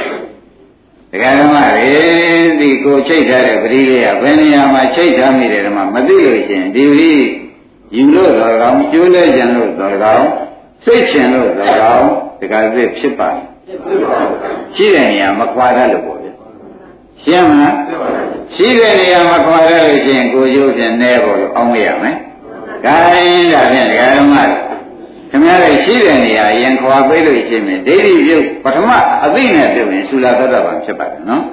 [1.11, 1.93] ဒကာဓမ္မတွေ
[2.59, 7.13] ဒီကိုချိတ်ထားတဲ့ပရိလေးကဘယ်နေရာမှာချိတ်ထားမိတယ်ဓမ္မမသိလို့ရှင်းဒီပရိ
[7.95, 10.27] ယူလို့တော်ကောင်းကျိုးလဲကြံလို့တော်ကောင်း
[10.83, 12.07] စိတ်ချင်လို့တော်ကောင်း
[12.39, 13.29] ဒကာသစ်ဖြစ်ပါ
[14.75, 16.27] ရှိတဲ့နေရာမခွာတတ်လို့ပေါ့ဗျ
[17.23, 17.75] ရှင်းမလား
[18.53, 22.17] ရှိတဲ့နေရာမခွာတတ်လို့ရှင်းကိုကျိုးဖြင့်နဲဖို့လို့အောင်းရမယ်
[22.83, 24.35] ခိုင်းဒါဖြင့်ဒကာဓမ္မ
[25.29, 28.89] ခင်ဗျားတို့ရှိတဲ့နေရာရင်ခွာပေးလို့ရှင်းမယ်ဒိဋ္ဌိပြုတ်ပထမ
[29.23, 31.43] အသိနဲ့ပြုတ်ရင်သုလာသတ္တဗံဖြစ်ပါတယ်နော်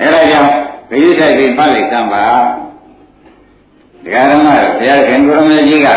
[0.00, 0.50] အဲဒါကြောင့်
[0.90, 2.24] ဂရုစိုက်ပြီးပတ်လိုက်သမ်းပါ
[4.04, 5.88] ဒကာဓမ္မတို့ဘုရားခင်ကိုရမကြီးက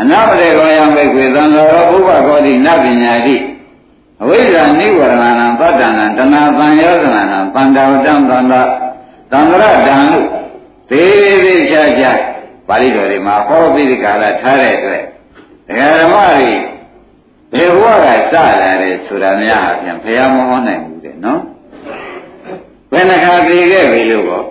[0.00, 3.36] အနာပတေကောယံဘိက္ခွေသံဃာရောဘုဗ္ဗကောတိနပညာတိ
[4.22, 8.60] အဝိဇ္ဇာနိဝရဏံပတ္တနာတဏှာသံယောဇနာံပန္တာဝတ္တံသန္တာ
[9.30, 10.26] သံဃရတံလို့
[10.90, 12.12] သေးသေးချာချာ
[12.68, 15.02] ပါဠိတော်တွေမှာဟောပြီးဒီကာလထားတဲ့အတွက်
[15.66, 16.50] ဒကာဓမ္မတွေ
[17.52, 21.40] ဘယ်ဘဝကစလာတယ်ဆိုတာများအပြင်ဘုရားမဟောနိုင်ဘူးတဲ့နော်
[22.92, 24.44] ဘယ်နှခါသိခဲ့ပြီလို့ပေါ့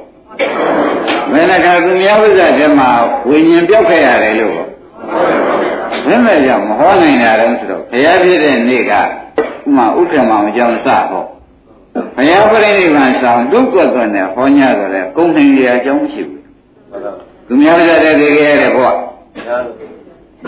[1.32, 2.90] ဘယ်နှခါသူများဝိဇ္ဇာထဲမှာ
[3.28, 4.70] ဝိညာဉ်ပြောက်ခဲ့ရတယ်လို့ပေါ့
[6.08, 9.02] ဘယ်မဲ့ကြောင့်မဟောနိုင်တာလဲဆိုတော့ဘုရားပြည့်တဲ့နေ့ကဥ
[9.76, 11.24] မာဥက္ကမအောင်ကြောင့်စဟော
[12.16, 16.44] ဘုရားပြိဋိဘံဆောင်ဒုက္ခသွန်နဲ့ဟောညဆိုတဲ့ကုံနိုင်ရအကြောင်းမရှိဘူး
[17.48, 18.88] သူများဝိဇ္ဇာတဲ့သိခဲ့ရတဲ့ဘဝ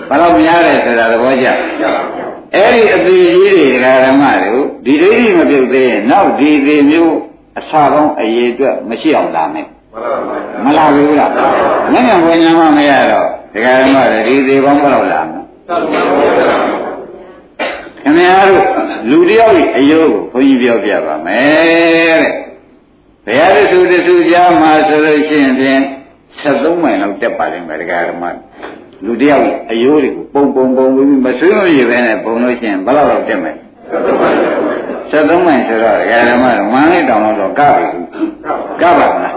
[0.10, 1.47] ဘာလို့များတယ်ဆိုတာသဘောကျ
[2.55, 7.17] အဲ့ဒီအသေးကြီးတွေဓမ္မတို့ဒီဒိဋ္ဌိမပြုတ်သေးရင်နောက်ဒီသေးမျိုး
[7.60, 9.67] အစာပေါင်းအရေးအတွက်မရှိအောင်လာမယ်
[10.65, 11.31] မလာဘူးလား
[11.93, 15.41] ငါ့ငါဝိညာဉ်မမရတော့ဒကာဓမ္မတွေဒီသေးပေါင်းဘယ်လောက်လာမလဲ
[18.01, 18.63] ခင်ဗျားတို့
[19.10, 22.33] လူတယောက်အယုတ်ကိုဘုန်းကြီးပြောပြပါမယ်တဲ့
[23.25, 25.81] ဘုရားတဆူတဆူကြားမှာဆိုလို့ရှိရင်ဖြင့်
[26.41, 28.23] 73မိုင်လောက်တက်ပါလိမ့်မယ်ဒကာဓမ္မ
[29.06, 33.56] လူတယောက်အယိုးတွေကိုပုံပုံပုံပြီးမဆွေးမပြေပဲနဲ့ပုံလို့ရှိရင်ဘယ်လောက်တော့တက်မယ်
[35.12, 35.97] 73မိုင်ဆိုတော့
[36.30, 37.86] ဓမ္မတော့မန်းလေးတောင်တော့ကပြီ
[38.82, 39.36] ကပါမလား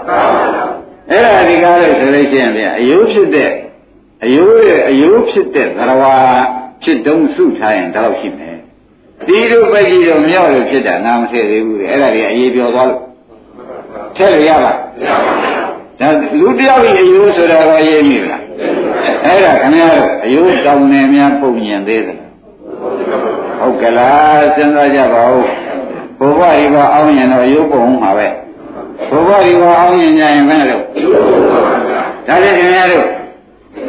[1.09, 3.51] အဲ့ဒါဒီကားလို့ဆိုလို့ရှိရင်အယိုးဖြစ်တဲ့
[4.25, 6.15] အယိုးရဲ့အယိုးဖြစ်တဲ့သရဝါ
[6.83, 8.57] ဖြစ်တုံးစုထားရင်တော့ရှိမယ်
[9.27, 13.01] ဒီလိုပဲကြီးတော့မြောက်လို့ဖြစ်တာနာမထည့်သေးဘူးလေအဲ့ဒါကြီးအရေးပြောသွားလို့
[14.15, 15.60] ထည့်လို့ရပါမရပါဘူး
[16.01, 16.09] ဒါ
[16.39, 18.41] လူတယောက်ရဲ့အယိုးဆိုတာတော့ရေးမိလား
[19.25, 22.31] အဲ့ဒါခင်ဗျားတို့အယိုးတောင်းနေများပုံညင်သေးသလား
[23.59, 25.45] ဟုတ်ကလားစဉ်းစားကြပါဦး
[26.19, 28.27] ဘုရားဒီဘာအောင်းရင်တော့အယိုးပုံမှာပဲ
[29.09, 30.81] ဘုရားဒီဘာအောင်းရင်ကြရင်ဘယ်လို
[32.27, 33.07] ဒါလည်းခင်ဗျားတို့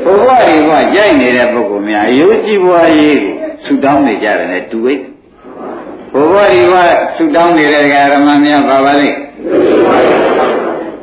[0.05, 5.03] ဘဝဒီဘဝကြိုက်နေတဲ့ပုဂ္ဂိုလ်များအယုတ်ကြည်ဘဝရေးကိုဆူတောင်းနေကြတယ်နဲ့တူဝိတ်
[6.15, 6.77] ဘဝဒီဘဝ
[7.17, 9.19] ဆူတောင်းနေတဲ့ဓမ္မများပါပါလိမ့်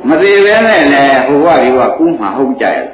[0.07, 2.87] မသေးပဲနဲ့လည်းဘဝဒီဘဝကူးမှဟုတ်ကြရဲ့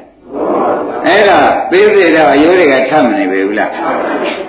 [1.07, 1.39] အဲ့ဒါ
[1.71, 3.71] သေးသေးတော့အယုတ်တွေကထပ်မနေပြီဘူးလား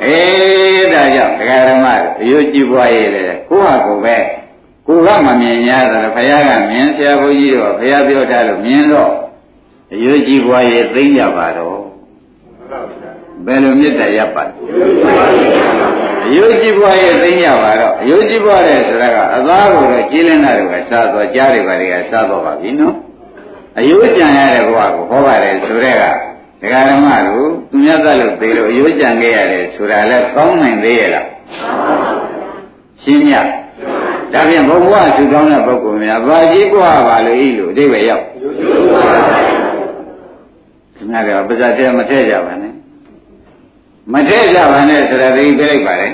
[0.04, 1.86] အေးဒါကြောင့်ဒကာဓမ္မ
[2.20, 4.16] အယုတ်ကြည်ဘဝရေးလေကိုယ့်ဟာကိုယ်ပဲ
[4.86, 9.12] ကိုကမမြင်ရတာဘုရားကမြင်ဆရာဘုန်းကြီးတို့ဘုရားပြောထားလို့မြင်တော့
[9.92, 11.80] အယုတ်ကြည်ဘွားရဲ့သိမ့်ကြပါတော့
[13.45, 14.43] ဘယ်လိုမေတ္တာရပ်ပါ
[16.25, 22.95] အယုတ်ကြည်ဘွားရဲ့သိမ့်ကြပါတော့အယုတ်ကြည်ဘွားတဲ့ဆိုတာကအသားကိုတော့ကြီးလင်းတာတွေကစားတော့ကြားတွေပါတွေကစားတော့ပါပြီနော်
[23.79, 26.03] အယုတ်ကြံရတဲ့ဘဝကိုဟောပါတယ်ဆိုတဲ့က
[26.61, 31.27] ဒကာဓမ္မတို့သူများသက်လို့သိလို့အယုတ်ကြံခဲ့ရတယ်ဆိုတာလဲကောင်းနိုင်သေးရဲ့လား
[33.03, 33.31] ရှင်းည
[34.33, 38.25] ဒါဖြင့်ဘုရားသူကောင်းတဲ့ပုဂ္ဂိုလ်များဘာကြီးกว่าပါလို့ဤလို့အဓိပ္ပာယ်ရောက်
[40.95, 42.73] ခင်ဗျားကပါဇာတဲမထည့်ကြပါနဲ့
[44.12, 46.08] မထည့်ကြပါနဲ့ဆိုတော့ဒီပြလိုက်ပါလေ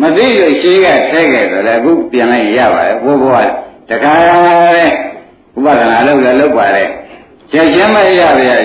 [0.00, 3.50] မသိလို့ရှိကထည့်ခဲ့ဆိုတော့အခုပြန်လိုက်ရပါတယ်ဘုရား
[3.88, 4.14] တခါ
[4.76, 4.90] တဲ့
[5.56, 6.88] ဥပဒနာလုပ်လည်းလုပ်ပါတယ်
[7.52, 8.60] ချက်ချင်းမရပါရဲ့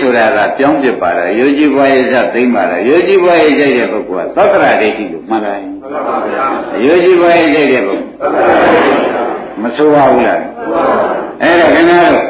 [0.00, 5.64] ဆိုတာကပြောင်းပြပါတော့ယောဂီဘွားရဲ့ဇတ်သိမ့်ပါတော့ယောဂီဘွားရဲ့ကြိုက်တဲ့ပုဂ္ဂိုလ်ကသတ္တရာဒိဋ္ဌိလို့မှတ်လိုက်
[6.84, 8.34] ယောဂီဘွားရဲ့ကြိုက်တဲ့ပုဂ္ဂိုလ်
[9.62, 10.40] မဆိုးပါဘူးလား
[11.42, 12.26] အဲ့ဒါခင်ဗျားတို့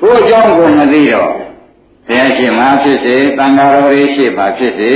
[0.00, 1.32] ကိုယ်အကြောင်းကိုမသိတော့
[2.06, 4.92] ဘုရားရှင်မှာဖြစ်စေတန်ဃာတော်ကြီးရှိပါဖြစ်စေ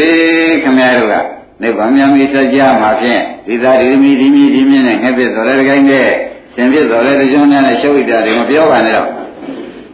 [0.62, 1.14] ခင်ဗျားတို့က
[1.62, 6.08] နိဗ္ဗာန်မြတ်မိစကြမှာဖြင့်ဒီသာဒီမိဒီမိဒီမြင့်နဲ့ငှက်ဖြစ်တော်လည်းတကိုင်းတဲ့
[6.54, 9.08] ရှင်ဖြစ်တော်လည်းတကြုံနဲ့ရှုပ်ဣတာတွေမပြောပါနဲ့တော့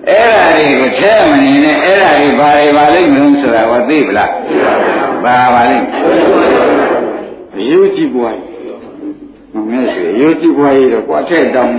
[0.08, 4.30] အဲ့ဓာတွေကိုထဲမနေနဲ့အဲ့ဓာတွေဘာတွေပါလိမ့်မလို့ဆိုတာကိုသိပလား
[5.24, 5.86] ဘာပါလိမ့်
[7.68, 8.36] ယူကြည့်ပွား
[9.54, 11.74] မငဲ့ဆိုယူကြည့်ပွားရတော့ကွာထဲတောင်း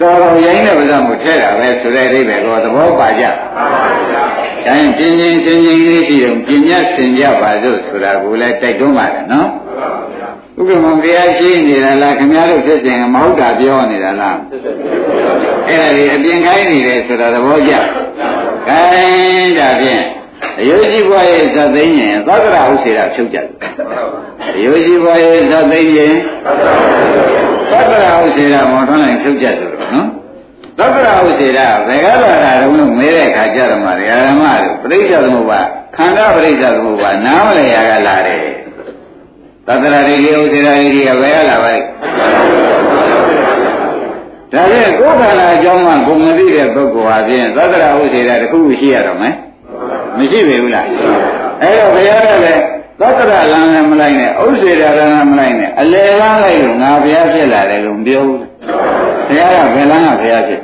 [0.00, 4.28] တော်တော်ရိုင်းတဲ့ဥစ္စာကိုထဲတာပဲဆိုတဲ့အိဗယ်ကိုသဘောပါကြပါပါဘုရား။
[4.66, 9.48] ဒါရင်ပြင်းပြင်းချင်းချင်းလေးရှိတော့ပြင်းပြဆင်ကြပါစို့ဆိုတာကိုလည်းတိုက်တွန်းပါတယ်နော်။
[10.58, 14.36] ဥက္ကမဘုရားရှိနေတာလားခင်ဗျားတို့ဖြစ်ခြင်းမဟုတ်တာပြောနေတာလား။
[15.68, 17.74] အဲ့ဒါဒီအပြင်ခိုင်းနေတယ်ဆိုတာသဘောကျ။
[18.68, 20.02] ခိုင်းဒါဖြင့်
[20.60, 23.46] အယုတ်ကြီးဘွားရဲ့ဇတ်သိင်းရင်သက္ကရာဥစေတာဖြုတ်ကြတယ်။
[24.56, 30.08] အယုတ်ကြီးဘွားရဲ့ဇတ်သိင်းရင်သက္ကရာ ဥစေတာမောထွန်းလိုက်ဖြုတ်ကြတယ်လို့နော်။
[30.78, 35.60] သက္ကရာဥစေတာဘယ်ကလာတာတုံးလို့မဲတဲ့ခါကြတော့မှဓမ္မတို့ပြိဿသမုပ္ပါ
[35.96, 38.44] ခန္ဓာပြိဿသမုပ္ပါနားမလည်ရကလာတယ်။
[39.66, 41.80] သက္ကရာရိဥစေတာရိကဘယ်ကလာပါလဲ။
[44.52, 49.34] ဒါဖြင့်ကိုယ်ခန္ဓာအကြောင်းမှကိုမသိတဲ့ပုဂ္ဂိုလ်ဟာဖြင့်သက္ကရာဥစေတာတစ်ခုခုရှိရတော့မယ်။
[50.18, 50.86] မရှိပေဘူးလား
[51.62, 52.62] အဲ့တော့ဘုရားကလည်း
[53.00, 58.40] သက္ကရလမ်းလည်းမလိုက်နဲ့ဥစ္စေတာလမ်းလည်းမလိုက်နဲ့အလယ်လမ်းလိုက်လို့ငါဘုရားဖြစ်လာတယ်လို့ပြောဘူး
[59.28, 60.60] ဘုရားကဘယ်လမ်းကဘုရားဖြစ်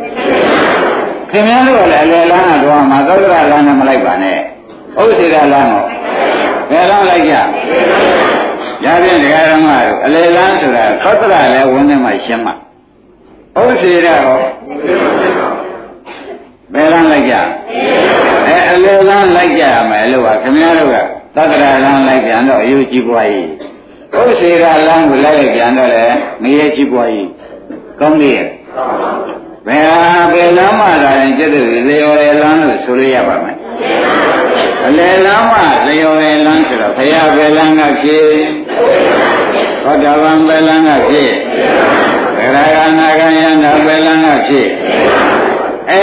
[1.31, 4.39] ခင်ဗျားတို့ကလည်းအလယ်လမ်းကတော့မှာသက္ကရလမ်းနဲ့မလိုက်ပါနဲ့
[5.01, 5.87] ဥစ္စေတာလမ်းတော့
[6.71, 7.39] ဘယ်လမ်းလိုက်ကြရ
[8.83, 12.55] ပြန်ဒကာရမတို့အလယ်လမ်းဆိုတာသက္ကရလည်းဝန်းထဲမှာရှင်းမှာ
[13.61, 14.41] ဥစ္စေတာရော
[16.75, 17.35] ဘယ်လမ်းလိုက်ကြ
[18.47, 20.97] အဲအလယ်လမ်းလိုက်ကြရမယ်လို့ပါခင်ဗျားတို့က
[21.37, 23.49] သက္ကရာလမ်းလိုက်ပြန်တော့အယုကြီးပွားကြီး
[24.15, 26.05] ဥစ္စေကလမ်းကိုလိုက်လိုက်ပြန်တော့လေ
[26.43, 27.29] ငရေကြီးပွားကြီး
[28.01, 28.49] ကောင်းသေးရဲ့
[29.67, 30.01] ဘယ်ဟာ
[30.33, 33.57] ဘယ်လမ်းမှလာရင်ကျက်တဲ့လေရော်ရလမ်းလို့ဆိုလို့ရပါမယ်
[34.87, 38.27] အလယ်လမ်းမှလေရော်ရလမ်းဆိုတော့ဘုရားဘယ်လမ်းကဖြစ်
[39.85, 41.33] သောတာပန်ဘယ်လမ်းကဖြစ်
[42.37, 44.69] ဘယ်ရာဂနာဂယန္တာဘယ်လမ်းကဖြစ်
[45.91, 46.03] အဲ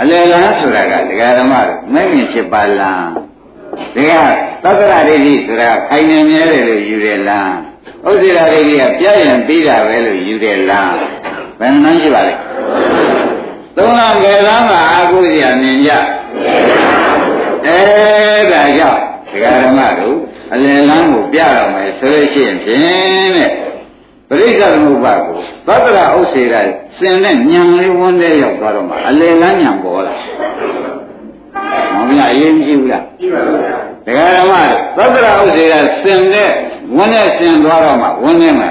[0.00, 3.33] အလယ်လမ်းဆိုတာကဒကာဓမ္မတို့မဂ္ဂင်7ပါးလမ်း
[3.94, 4.12] ဒီက
[4.64, 7.52] သက္ကရာဒိဋ္ဌိဆိုတာခိုင်နေမြဲတယ်လို့ယူတယ်လား
[8.06, 10.94] ဥစ္စေရာဒိဋ္ဌိကပြရင်ပြီးတာပဲလို့ယူတယ်လား
[11.58, 12.34] ဘယ်နှမ်းရှိပါလဲ
[13.76, 15.90] သုံးလဘယ်လမ်းမှာအာဟုဇရာမြင်ကြ
[17.66, 17.78] အဲ
[18.52, 20.16] ဒါကြောင့်ဒကာဓမ္မတို့
[20.52, 22.80] အလယ်လမ်းကိုပြတော့မယ်ဆိုလို့ရှိရင်ဖြင့်
[23.36, 23.50] တဲ့
[24.28, 26.60] ပရိစ္ဆေသမုပ္ပါကိုသတ္တရာဥစ္စေရာ
[26.98, 30.14] စင်တဲ့ညံလေးဝန်းတဲ့ရောက်သွားတော့မှအလယ်လမ်းညံပေါ်လာ
[31.94, 33.52] မောင်မြအရေးမရှိဘူးလားရှိပါပါ
[34.06, 34.54] ဘုရားဓမ္မ
[34.96, 36.50] သတ္တရာဥစ္စေရာစင်တဲ့
[36.96, 38.66] ဝန်းနဲ့စင်သွားတော့မှဝန်းနဲ့မှ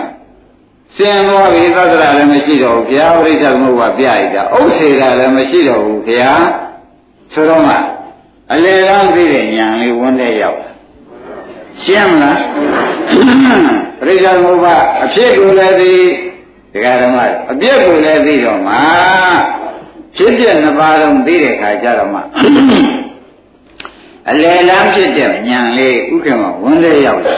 [0.97, 6.43] စင်သွားပြီသတ္တရာလည်းမရှိတော့ဘူးဘုရားပရိစ္ဆေသမုပ္ပါပြရတာဥစ္စေရာလည်းမရှိတော့ဘူးဘုရား
[7.33, 7.75] ဆိုတော့မှ
[8.53, 10.59] အလယ်လမ်းသိတဲ့ညံလေးဝန်းတဲ့ရောက်
[11.83, 12.39] ရှင်းမလား
[13.99, 15.93] ပရိစ္ဆေသမုပ္ပါအဖြစ်ကိုလည်းသိ
[16.73, 17.17] ဒကာဓမ္မ
[17.51, 18.73] အပြည့်ကိုလည်းသိတော့မှ
[20.17, 22.21] ဖြစ်တဲ့နှစ်ပါးလုံးသိတဲ့ခါကျတော့မှ
[24.29, 27.35] အလယ်လမ်းဖြစ်တဲ့ဉာဏ်လေးဥက္ကမဝန်းလေးရောက်လာ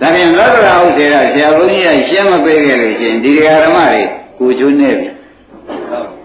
[0.00, 4.02] ဒါပြန်လောကရာဥစ္စေရဆရာဘုန်းကြီးကရှင်းမပေးခဲ့လို့ရှင်ဒီဒကာဓမ္မတွေ
[4.38, 5.08] ကိုချိုးနေပြီ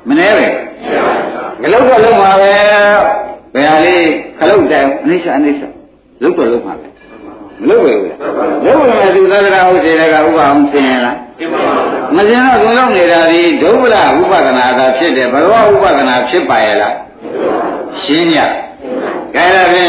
[0.08, 0.48] မနေပဲ
[1.62, 2.52] မလုပ်တော့လုံးပါပဲ
[3.54, 4.04] ဘယ်ဟာလေး
[4.40, 5.62] ခလုတ်တယ်အနိစ္စအနိစ္စ
[6.22, 6.93] လုပ်တော့လုံးပါပဲမ
[7.70, 8.20] လုပ်ဘူးလား
[8.66, 11.18] လုပ်လို့လည်းသူသဒ္ဒရာဟုတ်စေတဲ့ကဥပအောင်ဆင်းရလား
[12.16, 16.96] မဆင်းတော့သူလုံးနေတာဒီဒုဗ္ဗလဥပဒနာသာဖြစ်တယ်ဘဂဝဥပဒနာဖြစ်ပါရဲ့လား
[18.04, 18.40] ရှင်းကြ
[19.36, 19.88] ကဲဒါဖြင့်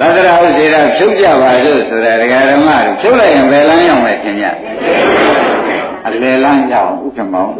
[0.00, 4.46] သဒ္ဒရာဟုတ်စေတာဖြုတ်ကြပါစို့ဆိုတာဒကာဓမ္မတို့ဖြုတ်လိုက်ရင်ဘယ်လမ်းရောက်မယ်ထင်ကြ
[6.06, 7.50] အလယ်လမ်းရောက်ဥက္ကမောင်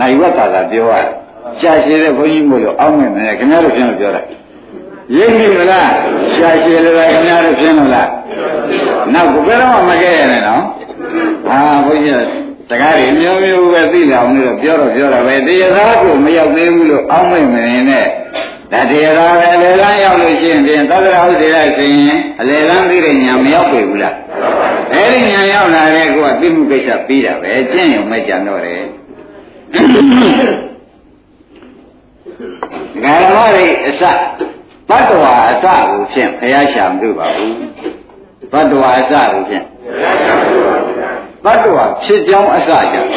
[0.00, 1.06] နိုင်ဝတ်တာသာပြောရတယ်
[1.60, 4.22] ရှာရှည်တဲ့ဘုန်းကြီးမို့လို့အောင်းမယ်မယ်ခင်ဗျားတို့ပြန်လို့ပြောတာ
[5.16, 5.90] ရိပ်ပြီမလား
[6.34, 8.08] ရှာရှည်လို့ခင်ဗျားတို့ပြန်လို့လား
[9.14, 10.62] နောက်ဘယ်တော့မှမခဲ့ရနဲ့နော်
[11.46, 12.24] ဟာဘုန်းကြီး
[12.70, 18.06] စကားတွေမျိုးမျိုးပဲသိလာအောင်လို့ပြောတော့ပြောတာပဲတရားသားကိုမရောက်သေးဘူးလို့အောင်းမိတ်မနေနဲ့
[18.72, 24.16] ဒါတရားသားပဲလေလန်းရောက်လို့ရှိရင်ပြင်သတ္တရာဟုတ်တယ်ဆိုရင်အလေလန်းသိတဲ့ညာမရောက်ပြီဘူးလား
[24.94, 28.82] အဲ့ဒီညာရောက်လာတဲ့ကိုကသိမှုကိစ္စပြီးတာပဲကျင့်ရုံမဲ့ကြံတော့တယ်
[29.74, 34.02] ဓမ္မတွေအစ
[34.90, 37.54] ဘတ်တော်အစကိုဖြင့်ဘုရားရှာမလို့ပါဘူး
[38.52, 39.64] ဘတ်တော်အစကိုဖြင့်
[41.44, 43.10] ဘတ်တော်ဖြစ်ကြောင်းအစကြောင့်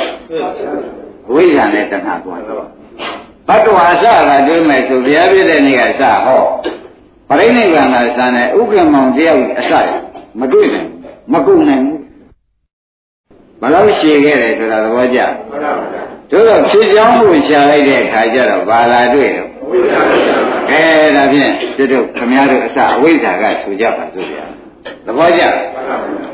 [1.34, 2.66] ဝိညာဉ်နဲ့တဏှာကွာတော့
[3.48, 6.42] ဘတ်တော်အစကတွေးမယ်ဆိုဘုရားပြတဲ့နေ့ကအစဟော
[7.30, 9.72] ပရိနိဗ္ဗာန်ကစံတဲ့ဥက္ကမောင်တယောက်အစ
[10.40, 10.90] မတွေ့နိုင်
[11.34, 12.02] မကုန်နိုင်ဘူး
[13.62, 15.20] ဘယ်လောက်ရှည်ခဲ့တယ်ဆိုတာသဘောကျ
[16.32, 19.82] တို့တော့ဖြစ်ကြောင်းကိုရှာလိုက်တဲ့အခါကျတော့ဘာလာတွေ့တော့ ကဲ
[21.16, 21.52] ဒါဖြင့်
[21.92, 24.46] တို့ခမည်းတော်အစအဝိဇ္ဇာကဆူကြပါစို့ဗျာ
[25.06, 25.44] သဘောကျ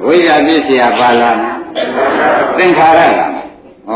[0.05, 1.31] ဝိဇ္ဇာပြည့်စရာဘာလာ
[2.57, 3.91] သင်္ခါရလာဩ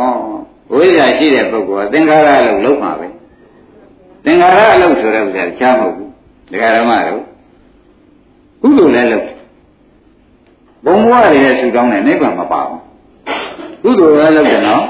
[0.74, 3.08] ဝိဇ္ဇာရှိတဲ့ပုဂ္ဂိုလ်ကသင်္ခါရလို့လုံးမှာပဲ
[4.26, 6.10] သင်္ခါရလို့ဆိုတဲ့ဥစ္စာချားမဟုတ်ဘူး
[6.52, 7.24] ဒကာရမတို့
[8.62, 9.28] ကုသိုလ်လည်းလုပ်
[10.86, 12.82] ဘုံဘဝတွေရဲ့ဆူတောင်းတဲ့နိဗ္ဗာန်မပါဘူး
[13.84, 14.84] ကုသိုလ်လည်းလုပ်တယ်နော်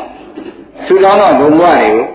[0.86, 2.06] ဆူတောင်းတော့ဘုံဘဝတွေကို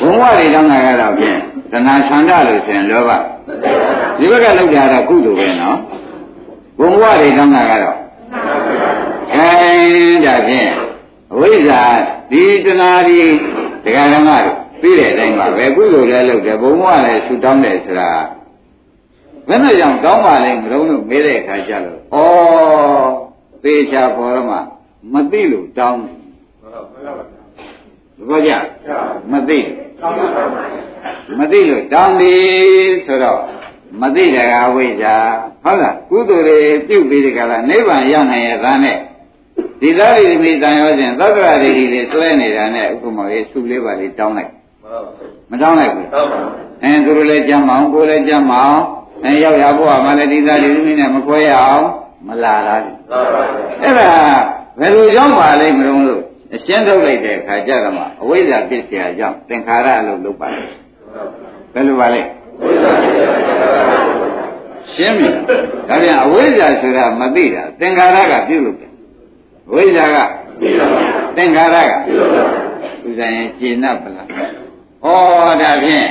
[0.00, 1.38] ဘုံဘဝတွေတောင်းတာကတော့ဖြင့်
[1.70, 3.10] သနာဆန္ဒလို့ဆိုရင်လောဘ
[4.18, 5.78] ဒီဘက်ကလောက်ကြတော့ကုသိုလ်ပဲနော်
[6.78, 7.96] ဘုံဘဝတွေတောင်းတာကတော့
[9.34, 9.46] အဲ
[10.24, 10.70] ဒါဖြင့်
[11.32, 11.82] အဝိဇ္ဇာ
[12.30, 13.20] ဒီတဏှာဒီ
[13.84, 18.10] တရားဓမ္မတို့ပြီးတဲ့အတိုင်းပါပဲကုသိုလ်လည်းလုပ်တယ်ဘုံဘဝလည်းဆူတောင်းတယ်ဆိုတာ
[19.48, 22.18] ဘယ်နဲ့ကြောင့်တောင်းပါလဲမလုံးလို့မေးတဲ့အခါကျတော့ဩ
[23.64, 24.58] သေချာပေါ်တော့မှ
[25.12, 26.16] မသိလို့တောင်းတယ်
[28.28, 28.50] ဘောကြ
[29.32, 29.58] မသိ
[31.38, 32.34] မသိလို့တောင်းပြီ
[33.06, 33.40] ဆိုတော့
[34.00, 35.16] မသိတကားဝိဇ္ဇာ
[35.64, 36.58] ဟုတ်လားကုသိုလ်တွေ
[36.88, 38.98] ပြုပြီးဒီကလာနိဗ္ဗာန်ရောက်နိုင်ရဲ့သားနဲ့
[39.80, 44.52] ဒီသားတွေဒီတန်ရောခြင်းသက္ကရာတွေတွေတွဲနေတာနဲ့ဥပမာလေးစုလေးပါလေးတောင်းလိုက်
[45.50, 46.06] မတောင်းလိုက်ဘူး
[46.82, 48.80] အဲသူတို့လည်းကြမ်းမအောင်ကိုယ်လည်းကြမ်းမအောင်
[49.24, 51.86] အဲရောက်ရဖို့ကမှလည်းဒီသားတွေဒီနဲ့မခွဲရအောင်
[52.26, 52.80] မလာလား
[53.82, 54.10] အဲ့ဒါ
[54.78, 60.62] ဘယ်လိုကြောင့်ပါလိမ့်မလို့ အရှင်းထုတ်လိုက်တဲ့အခါကျတော့မှအဝိဇ္ဇာပစ္စယကြောင့်သင်္ခါရအလုပ်လုပ်ပါလေ
[61.72, 62.22] ဘယ်လိုပါလဲ
[64.94, 65.28] ရှင်းပြီ
[65.88, 68.92] ဒါပြန်အဝိဇ္ဇာဆိုတာမသိတာသင်္ခါရကပြုလုပ်တယ်
[69.72, 70.16] ဝိဇ္ဇာက
[71.36, 72.46] သင်္ခါရကပြုလုပ်တယ်
[73.08, 75.06] ဥဇာရင်ကျေနပ်ပလားဩ
[75.62, 76.08] ဒါဖြင့်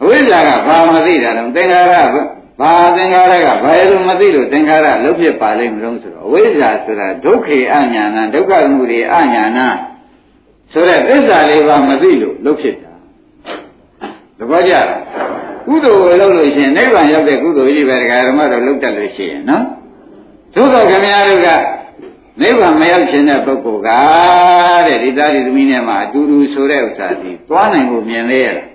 [0.00, 2.16] အဝိဇ္ဇာကဘာမသိတာလဲသင်္ခါရက
[2.60, 9.60] ဘာသင်္ခါရကဘာလို့မသိလို့သင်္ခါရလုံးဖြစ်ပါလိမ့်မလို့ဆိုတော့အဝိဇ္ဇာဆိုတာဒုက္ခေအညာဏဒုက္ခမှုတွေအညာဏ
[10.72, 12.92] ဆိုတော့သစ္စာလေးပါမသိလို့လုံးဖြစ်တာ
[14.38, 15.02] သဘောကျလား
[15.66, 19.64] ကုသိုလ်ကိုလုပ်လို့ရှိရင်နိဗ္ဗာန်ရောက်တဲ့ကုသိုလ်ကြီးပဲဒကာဓမ္မတို့လုပ်တတ်လို့ရှိရင်နော်
[20.54, 21.48] သို့သောခင်ဗျားတို့က
[22.40, 23.90] နိဗ္ဗာန်မရောက်ခြင်းတဲ့ပုဂ္ဂိုလ်က
[24.86, 28.66] တဲ့ဒီသားဒီသမီးနဲ့မှအတူတူဆိုတဲ့ဥစ္စာဒီသွားနိုင်ဖို့မြင်လေရလား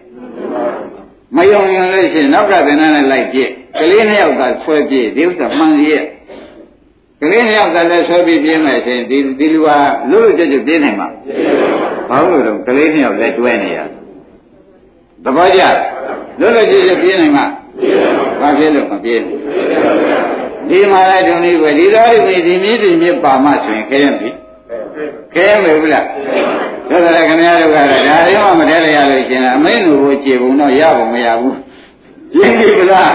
[1.36, 6.04] မယုံရင်လည်းရှိရင်နောက်ကသင်္ဍနဲ့လိုက်ပြည့် ကလေးနှစ်ယောက်ကဆွဲပြည့်ဒီဥစ္စာမှန်ရဲ့
[7.22, 9.78] ကလေးနှစ်ယောက်ကလည်းဆွဲပြည့်ပြင်းမယ်ဆိုရင်ဒီဒီလူဟာ
[10.12, 11.10] လို့လို့ကြွကြွပြင်းနိုင်မှာ
[12.10, 13.80] ဘာလို့လဲကလေးနှစ်ယောက်လည်းတွဲနေရ
[15.24, 15.62] သဘောကျ
[16.40, 17.46] လို့လို့ကြွကြွပြင်းနိုင်မှာ
[18.42, 19.24] ဘာဖြစ်လို့မပြင်း
[20.70, 24.30] ဒီမှာလည်းဒုံလေးပဲဒီသားတွေဒီမြည်ဒီမြည်ပါမှဆိုရင်ခဲရပြီ
[25.34, 26.06] ခဲရမယ်ဘူးလား
[26.90, 31.58] ဒါဆိုလည်းခင်ဗျားတို့ကတော့ဒါရောမတဲရလို့ရှင်အမိန့်ကိုကြည်ပုံတော့ရပုံမရဘူး
[32.38, 33.12] ရင်းပြီကလား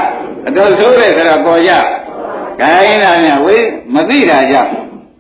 [0.47, 1.73] အတော်ဆိုးတယ်ဆိုတော့ပေါ်ကြ။
[2.61, 4.73] ခိုင်းတာများဝေးမသိတာကြောင့်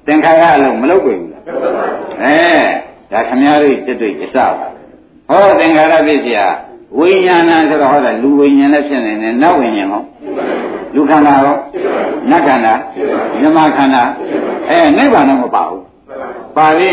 [0.07, 1.42] သင်္ခါရအလုံးမလုပ်ဘူးလား။
[2.22, 2.38] အဲ
[3.12, 4.68] ဒါခမည်းတော်တွေ့တွေ့ကြစပါ။
[5.28, 6.38] ဟောသင်္ခါရပစ္စယ
[6.98, 10.03] ဝိညာဏဆိုတော့ဟောတာလူဝိညာဉ်လည်းဖြစ်နေတယ်နတ်ဝိညာဉ်ဟော
[10.94, 11.57] လူခန္ဓာရော
[12.30, 12.74] နတ်ခန္ဓာ
[13.40, 14.03] ညမခန္ဓာ
[14.68, 15.84] အဲနိဗ္ဗာန်တော့မပါဘူး
[16.57, 16.90] ပါပြီ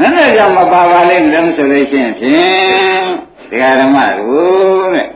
[0.00, 3.04] နည်းနည်းကြောင့်မပါပါလိမ့်မယ်ဆိုလို့ရှိရင်ဖြင့်
[3.50, 5.08] တရားဓမ္မတို့တဲ့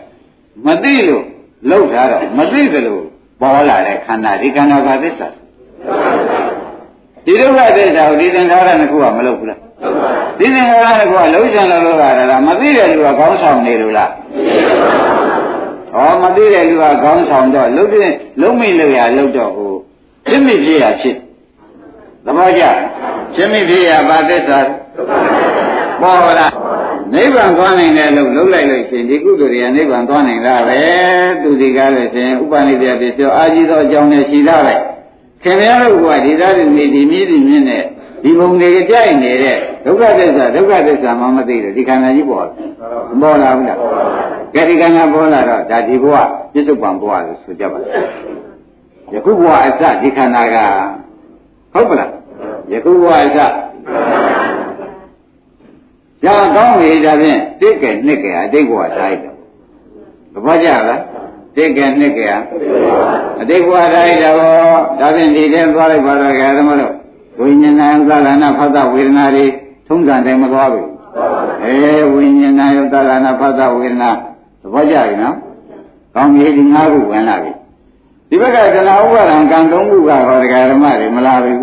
[0.66, 1.24] မသိလို့
[1.70, 2.98] လောက်ထားတော့မသိသလို
[3.40, 5.28] ပေါ်လာတဲ့ခန္ဓာဒီခန္ဓာဘာသစ္စာ
[7.24, 9.60] ဒီဒုက္ခသစ္စာကိုဒီသင်္ခါရနှစ်ခုကမလုပ်ဘူးလား
[10.38, 14.10] ဒီသင်္ခါရနှစ်ခုကလုံးချင်လို့လို့ရတာမသိတဲ့လူကခေါင်းဆောင်နေလို့လား
[15.94, 19.72] ဟောမသိတဲ့လူကခေါင်းဆောင်တော့လုံးတဲ့လုံးမိလို့ရလုံးတော့ဟို
[20.26, 21.16] ဖြစ်မိဖြစ်ရဖြစ်
[22.24, 22.62] သဘောကျ
[23.34, 24.58] ဖြစ်မိဖြစ်ရဘာသစ္စာ
[26.00, 26.52] ပေါ်လား
[27.14, 30.80] နိဗ္ဗာန်သွားနိုင်တယ်လို့လုံးလိုက်လို့ရှင်ဒီကုသိုလ်တွေကနိဗ္ဗာန်သွားနိုင်တာပဲ
[31.42, 34.74] သူဒီကားလို့ရှင်ဥပနိဒေယပစ္စယောအာကြီးသောအကြောင်းနဲ့ရှိတာပဲ
[35.42, 37.84] ခင်ဗျားတို့ကဒီသားတွေနေဒီမြည်ဒီမြင့်နဲ့
[38.22, 42.46] ဒီဘုံတွေကြိုက်နေတဲ့ဒုက္ခသစ္စာဒုက္ခသစ္စာမှမသိတယ်ဒီခန္ဓာကြီးပေါ်
[43.20, 43.78] ပေါ်လာဘူးလား
[44.54, 46.16] ကဲဒီခန္ဓာပေါ်လာတော့ဒါဒီဘဝ
[46.52, 47.92] ပြစ္ဆုတ်ပံဘဝလို့ဆိုကြပါလား
[49.14, 50.56] ယခုဘဝအစဒီခန္ဓာက
[51.72, 52.10] ဟုတ်ပလား
[52.72, 53.38] ယခုဘဝအစ
[56.24, 59.36] ရအောင်ကောင်းပြီဒါဖြင့်တိတ်ကဲနှစ်ကဲအတိတ်ဘဝထားလိုက်တော့
[60.32, 61.02] သဘောကျလား
[61.56, 62.26] တိတ်ကဲနှစ်ကဲ
[63.40, 64.38] အတိတ်ဘဝထားလိုက်တော့
[65.00, 66.92] ဒါဖြင့်ဒီထဲသွားလိုက်ပါတော့ကဲဓမ္မတို့
[67.40, 69.46] ဝိညာဏသလနာဖသဝေဒနာတွေ
[69.86, 70.88] ထုံးစံတိုင်းမသွားဘူး
[71.64, 71.74] အဲ
[72.12, 74.10] ဝိညာဏယောသလနာဖသဝေဒနာ
[74.62, 75.36] သဘောကျပြီနော်
[76.14, 77.52] ကောင်းပြီဒီ၅ခုဝင်လာပြီ
[78.28, 81.62] ဒီဘက်ကသနာဥပါဒံကံ၃ခုကဟောတရားဓမ္မတွေမလာဘူး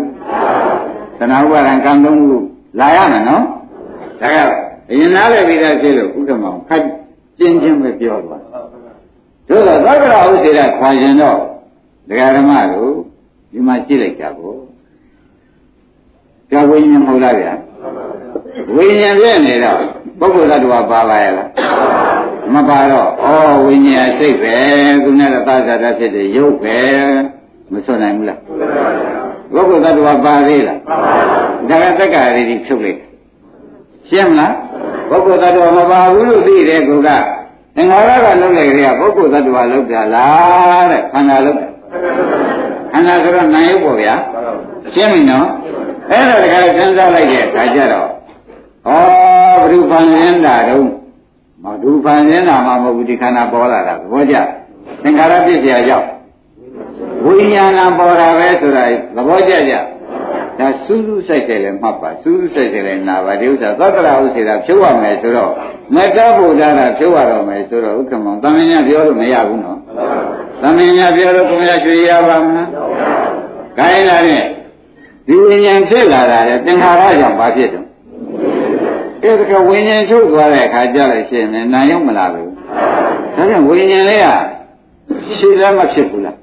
[1.18, 2.36] သနာဥပါဒံကံ၃ခု
[2.80, 3.44] လာရမယ်နော်
[4.20, 4.38] ဒါက
[4.90, 6.84] အရင်နားလည်ပြီးသားဖြစ်လို့ဥဒ္ဓမောင်ခက်
[7.38, 8.42] ကျင်းချင်းပဲပြောသွား
[9.48, 11.38] တို့တော့သက္ကရာဥစေရခွာရင်တော့
[12.08, 12.92] တရားဓမ္မတို့
[13.50, 14.58] ဒီမှာကြည့်လိုက်ကြပေါ့
[16.50, 17.52] ကြာဝိညာဉ်မဟုတ်လားဗျာ
[18.74, 19.78] ဝိညာဉ်ပြည့်နေတော့
[20.20, 21.48] ပုဂ္ဂိုလ်သတ္တဝါပါပါရဲ့လား
[22.54, 23.28] မပါတော့ဩ
[23.64, 24.54] ဝိညာဉ်စိတ်ပဲ
[25.04, 26.78] ခုနကသာသတာဖြစ်တဲ့ရုပ်ပဲ
[27.72, 28.40] မဆွနိုင်ဘူးလား
[29.54, 30.78] ပုဂ္ဂိုလ်သတ္တဝါပါသေးလား
[31.68, 33.09] ဒါကတက္ကရာတွေဖြုတ်လိုက်
[34.10, 34.54] ရှင်းမလား
[35.08, 37.08] ပုဂ္ဂိုလ်သတ္တဝါမပါဘူးလို့သိတယ်ကောက
[37.76, 41.56] သင်္ခါရကလုံးလိုက်ကြပုဂ္ဂိုလ်သတ္တဝါလုံးတာလားတဲ့ခန္ဓာလုံး
[42.92, 44.14] ခန္ဓာဆိုတော့နာယုတ်ပေါ့ဗျာ
[44.94, 45.46] ရှင်းပြီနော်
[46.10, 48.10] အဲ့ဒါတခါစဉ်းစားလိုက်တဲ့အခါကျတော့ဩ
[48.86, 50.86] ဘုရုဖန်ရင်းတာတော့
[51.64, 54.36] မဒုဖန်ရင်းတာမှမဟုတ်ဘူးဒီခန္ဓာပေါ်လာတာသဘောကျ
[55.02, 56.08] သင်္ခါရပြည့်စရာကြောင့်
[57.24, 58.84] ဝိညာဏပေါ်တာပဲဆိုတာ
[59.16, 59.74] သဘောကျကြ
[60.60, 65.52] ဒါစူးစူးဆိုင်ဆိုင်လည်းမှတ်ပါစူးစူးဆိုင်ဆိုင်လည်းနာပါဒီဥစ္စာသတ္တရာဥစ္စာဖြုတ်ရမယ်ဆိုတော့
[65.94, 69.78] မေတ္တာဘုရားတာဖြုတ်ရတော့မယ်ဆိုတော့ဥက္ကမောင်သမင်ညာပြောလို့မရဘူးနော်
[70.62, 72.68] သမင်ညာပြောလို့ကိုယ်ရရွှေရပါမလား
[73.78, 74.44] ခိုင်းလာတဲ့
[75.26, 77.86] ဒီဝိညာဉ်ဖြစ်လာတာလေသင်္ခါရကြောင့်ဘာဖြစ်တော့
[79.22, 82.50] အဲ့ဒါကဝိညာဉ်ထုတ်သွားတဲ့အခါကျလို့ရှိရင်နာရောက်မလာဘူး
[83.36, 84.26] ဒါကြောင့်ဝိညာဉ်လေးက
[85.38, 86.36] ရှိလည်းမဖြစ်ဘူးလား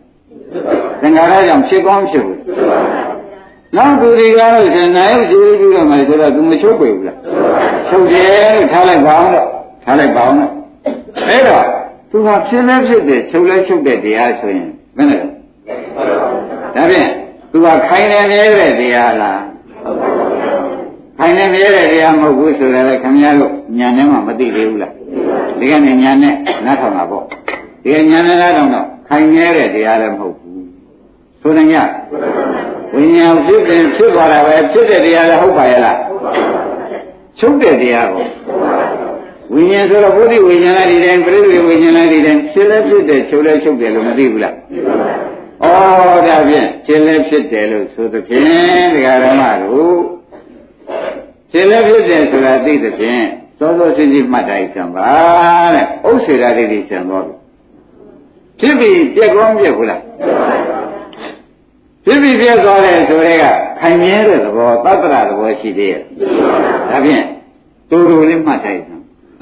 [1.02, 2.40] သင်္ခါရကြောင့်ဖြစ်ကောင်းဖြစ်ဘူး
[3.78, 7.18] နောက်သူတွေကတော့ရှင်နာရောက်ကြည့်ပြီးတော့မှဆိုတော့သူမချုပ်ပေဘူးလား
[7.90, 8.26] ချုပ်တယ်
[8.56, 9.48] လို့ထားလိုက်ပါအောင်တော့
[9.84, 10.52] ထားလိုက်ပါအောင်တော့
[11.30, 11.66] အဲ့တော့
[12.12, 15.28] သူကဖြစ်လဲဖြစ်တယ်ချုပ်လဲချုပ်တဲ့တရားဆိုရင်ဘယ်နဲ့ဒါ
[16.92, 17.10] ဖြင့်
[17.52, 19.42] သူကခိုင်နေမြဲတဲ့တရားလား
[21.20, 24.94] ခိုင်နေမြဲတဲ့တရားမဟုတ်ဘူးဆိုတော့လည်းခင်ဗျားတို့ညာနဲ့မှမသိသေးဘူးလား
[25.60, 26.34] ဒီကနေ့ညာနဲ့
[26.66, 27.24] နားထောင်တာပေါ့
[27.84, 30.66] ဒီကညာနဲ့နားထောင်တော့ခိုင်မြဲတဲ့တရားလည်းမဟုတ်ဘူး
[31.42, 31.74] ဆိုတဲ့ည
[32.96, 35.98] ဝိညာဉ်ဖြစ်ရင်ဖြစ်သွားတာပဲဖြစ်တဲ့တရားလည်းဟုတ်ပါရဲ့လား
[37.40, 38.26] ချုပ်တဲ့တရားကို
[39.54, 44.54] ဝိညာဉ်ဆိုတော့ဘုဒ္ဓဝိညာဉ်လည်းဒီတိုင်းပြိဋိဝိညာဉ်လည်းဒီတိုင်းဖြစ်လည်းဖြစ်တယ်ချုပ်လည်းချုပ်တယ်လို့မသိဘူးလား
[45.64, 45.66] ဩ
[46.28, 48.42] ဒါဖြင့်ဖြစ်လည်းဖြစ်တယ်လို့ဆိုသဖြင့်
[48.94, 49.98] ဒကာရမတို့
[51.52, 53.24] ဖြစ်လည်းဖြစ်တယ်ဆိုတာသိသဖြင့်
[53.58, 55.10] စောစောစီးစီးမှတ်တိုင်းဆံပါ
[55.76, 57.36] တဲ့ဥစ္စေရာတိတိဆံတော်ပြီ
[58.60, 60.02] ဖြစ်ပြီးပြက်ကောင်းပြက်ဘူးလား
[62.08, 63.46] ဖြစ်ပြီးပြက်သွားတယ်ဆိုတဲ့က
[63.80, 66.02] ခိုင်မြဲတဲ့သဘောသတ္တရသဘောရှိသေးရဲ့
[66.90, 67.26] ဒါဖြင့်
[67.90, 68.96] တူတူလေးမှတ်တိုင်းဆံ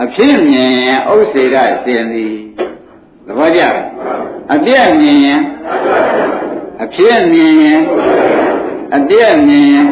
[0.03, 0.73] အဖြစ်မြင်
[1.11, 1.55] ဥစ္စေရ
[1.85, 2.35] စင်သည်
[3.27, 3.75] သဘောကျလား
[4.53, 5.41] အပြည့်မြင်ရင်
[6.83, 7.79] အဖြစ်မြင်ရင်
[8.95, 9.87] အပြည့်မြင်ရင်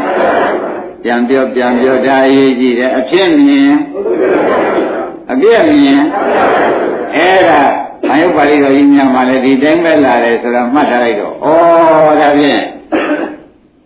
[1.04, 3.80] ပြန်ပြောပြန်ပြောဒါအရေးကြီးတယ်အဖြစ်မြင်ရင်
[5.32, 6.04] အပြည့်မြင်ရင်
[7.16, 7.62] အဲ့ဒါ
[8.12, 11.48] အယုပါဠိတော်ကြီးများမှလည်းဒီတိုင်းပဲလာတယ်ဆိုတော့မှတ်ထားလိုက်တော့ဩ
[12.20, 12.64] ဒါဖြင့်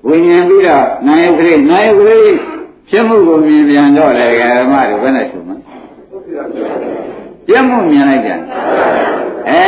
[0.08, 2.30] ဝိညာဉ်ပြီးတော့နာယုကလေးနာယုကလေး
[2.90, 5.56] ဖြစ်မှုကိုမြင်ပြန်တော့လေဓမ္မတို့ဘယ်နဲ့ဆိုမလဲ
[7.48, 8.30] ပြတ်မှုမြင်လိုက်ကြ
[9.50, 9.68] အဲ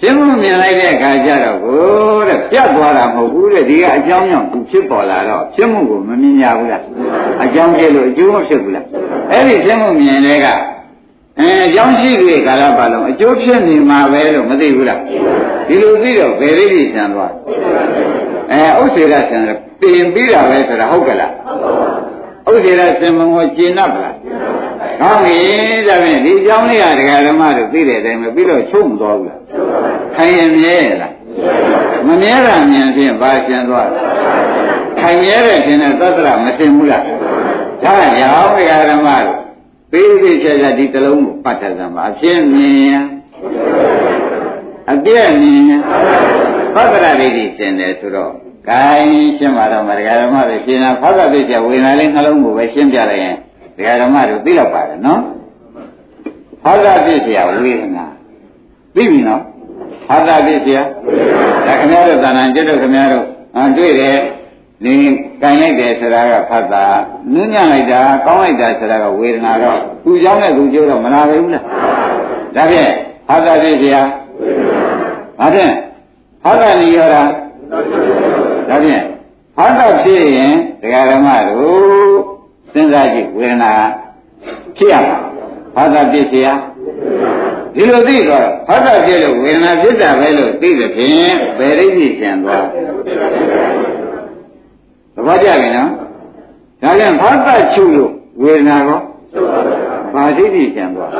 [0.00, 1.80] ဖြစ်မှုမြင်လိုက်တဲ့အခါကျတော့ကို
[2.28, 6.82] တဲ့ပြတ်သွားတာမဟုတ်ဘူးတဲ့ဒီကအကြောင်းကြောင့်သူဖြစ်ပေါ်လာတော့ဖြစ်မှုကိုမမြင်ရဘူးလား
[7.44, 8.86] အကြောင်းကျလို့အကျိုးမဖြစ်ဘူးလား
[9.32, 10.46] အဲ့ဒီဖြစ်မှုမြင်တဲ့က
[11.40, 15.00] အဲအကြောင်းရှိတဲ့ကာလပတ်လုံးအကျိုးဖြစ်နေမှာပဲလို့မသိဘူးလား
[15.68, 17.32] ဒီလိုသိတော့ဘယ်လေးကြီးဆံသွား
[18.52, 21.32] အဲဥစ္စေကဆံတယ်ပြင်ပြီးတာပဲဆိုတာဟုတ်ကလား
[22.50, 24.14] ဥစ္စေကဆံမဟောကျင်납လား
[25.00, 25.36] ကောင်းပြီ
[25.88, 29.40] ဒါဖြင့်ဒီအကြောင်းလေးကဒကာဓမ္မတို့သိတဲ့အတိုင်းပဲပြီးတော့ချုပ်မသွားဘူးလား
[30.16, 31.12] ခိုင်ရမြဲလား
[32.06, 34.00] မမြဲတာမြင်ဖြင့်ဘာကျင်သွားလဲ
[35.00, 37.02] ခိုင်ရတဲ့ခြင်းနဲ့သတ္တရမသိဘူးလား
[37.84, 39.45] ဒါရောဘုရားဓမ္မတို့
[39.96, 43.04] သေးသေးချာချာဒီတလုံးကိုပတ်သက်စမ်းပါအဖြစ်မြင်ရင်
[44.92, 45.80] အပြည့်မြင်ရင်
[46.74, 48.32] သတ္တရလေးကြီးသင်တယ်ဆိုတော့
[48.68, 53.36] ဂိုင်းရှင်းပါတော့မတရားဓမ္မတွေရှင်းတာဖောက်တာပြည့်ချဝေဒနာလေးနှလုံးကိုပဲရှင်းပြလိုက်ရင်
[53.76, 55.20] တရားဓမ္မတို့သိတော့ပါတယ်နော်
[56.62, 58.06] ဖောက်တာပြည့်ချဝေဒနာ
[58.94, 59.42] သိပြီနော်
[60.08, 60.72] ဖောက်တာပြည့်ချ
[61.66, 63.24] ဒါခင်ဗျားတို့သာနာကျွတ်တို့ခင်ဗျားတို့
[63.56, 64.18] အတွေ့တယ်
[64.85, 64.93] နေ
[65.41, 66.85] ကန်လိုက်တယ်ဆိုတာကဖတ်တာ
[67.33, 71.65] နူးညံ့လိုက်တာကောင်းလိုက်တာဆိုတာကဝေဒနာတော့သူเจ้าနဲ့သူကျိုးတော့မနာပဲဘူးလား
[72.55, 72.91] ဒါဖြင့်
[73.27, 73.87] ဖတ်တာပြည့်ချ
[75.39, 75.73] ဘာဖြင့်
[76.43, 77.21] ဖတ်တာနေရတာ
[78.69, 79.03] ဒါဖြင့်
[79.55, 82.17] ဖတ်တာဖြစ်ရင်တရားဓမ္မတို့
[82.71, 83.71] စဉ်းစားကြည့်ဝေဒနာ
[84.77, 85.17] ဖြစ်ရမှာ
[85.75, 86.53] ဖတ်တာပြည့်ချရာ
[87.75, 92.65] ဒီလိုသိတော့ဖတ်တာဖြစ်လို့ဝေဒနာဖြစ်တာပဲလို့သိတဲ့ဖြင့်ဘယ်ရိပ်ကြီးကျန်သွား
[95.16, 95.90] သဘောကျပြီနော်
[96.82, 98.12] ဒါပြန်ဖတ်တာချုပ်လို့
[98.42, 99.00] ဝေဒနာကော
[100.14, 101.10] ဘာဒိဋ္ဌိကျန်သွား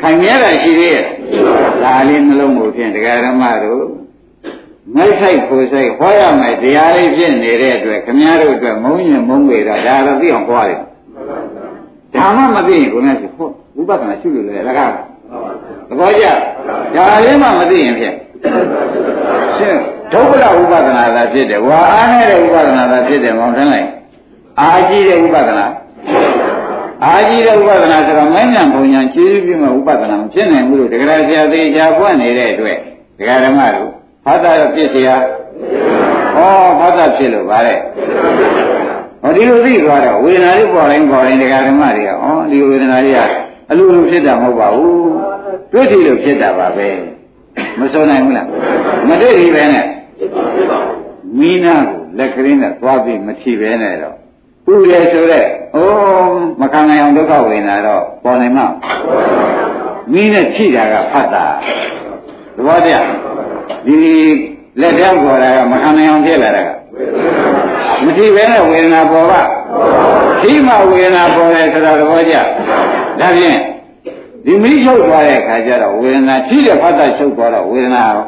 [0.00, 1.04] ခိုင်မြဲတာရှိသေးရဲ့
[1.82, 3.84] ဒါလေးနှလုံးကိုဖြင့်တရားဓမ္မတို့
[4.94, 10.80] မိုက်ဆိုင်ကိုဆိုင်ဟောရမယ်တရားလေးဖြစ်နေတဲ့အတွက်ခမည်းတော်အတွက်မုန်းရင်မုန်းပေတာဒါတော့သိအောင်ဟောရတယ်
[12.14, 14.90] ဒါမှမသိရင်ကိုယ်နဲ့ဟုတ်ဥပဒနာရှိလို့လေလကား
[15.88, 16.26] သဘောကျ
[16.96, 18.14] ဒါလေးမှမသိရင်ဖြင့်
[19.58, 19.80] ရှင်း
[20.13, 23.89] ဒုက္ခလဥပဒနာသာဖြစ်တယ်ဝါအားနဲ့ဥပဒနာသာဖြစ်တယ်မောင်ထမ်းလိုက်
[24.61, 25.65] အာကြီးတဲ့ဥပဒနာ
[27.05, 32.77] အာကြီးတဲ့ဥပဒနာဆိုတော့မဉ္ဇဉ်ဘုံညာကျေးဇူးပြုမဲ့ဥပဒနာမဖြစ်နိုင်ဘူးလို့တကယ်ဆရာသေးချာပွင့်နေတဲ့အတွက်
[33.19, 33.89] ဒကာဓမ္မတို့
[34.25, 35.09] ဖတ်တာတော့ပြစ်เสีย
[36.37, 36.39] ဩ
[36.79, 37.79] ဖတ်တာဖြစ်လို့ဗါတဲ့
[39.21, 43.19] ဟောဒီလိုသိသွားတော့ဝေဒနာလေးပေါ်တိုင်းပေါ်တိုင်းဒကာဓမ္မတွေကဩဒီဝေဒနာလေးက
[43.71, 45.09] အလိုလိုဖြစ်တာမဟုတ်ပါဘူး
[45.71, 46.89] တွေ့ထီလို့ဖြစ်တာပါပဲ
[47.79, 48.47] မစိုးနိုင်ဘူးလား
[49.09, 49.85] မတွေ့ဒီပဲနဲ့
[51.38, 54.14] မိနာကိုလက်ကလေးနဲ့သွားပြီးမထီပဲနဲ့တော့
[54.72, 55.46] ဥတယ်ဆိုတော့
[55.76, 55.88] ဩ
[56.60, 58.66] မခံနိုင်အောင်ဒုက္ခဝေဒနာတော့ပေါ်နိုင်မှာ
[60.12, 61.44] မိနဲ့ထိတာကဖတ်တာ
[62.56, 63.04] သဘောတည်း
[63.86, 63.96] ဒီ
[64.80, 66.68] လက်ထဲပေါ်တာကမခံနိုင်အောင်ဖြစ်လာတာက
[68.04, 69.34] မထိပဲနဲ့ဝေဒနာပေါ်က
[70.40, 72.36] ထိမှဝေဒနာပေါ်တယ်ဆိုတာသဘောကျ
[73.20, 73.58] ဒါဖြင့်
[74.46, 78.22] ဒီမိချုပ်သွားတဲ့အခါကျတော့ဝေဒနာထိတဲ့ဖတ်တာချုပ်သွားတော့ဝေဒနာရော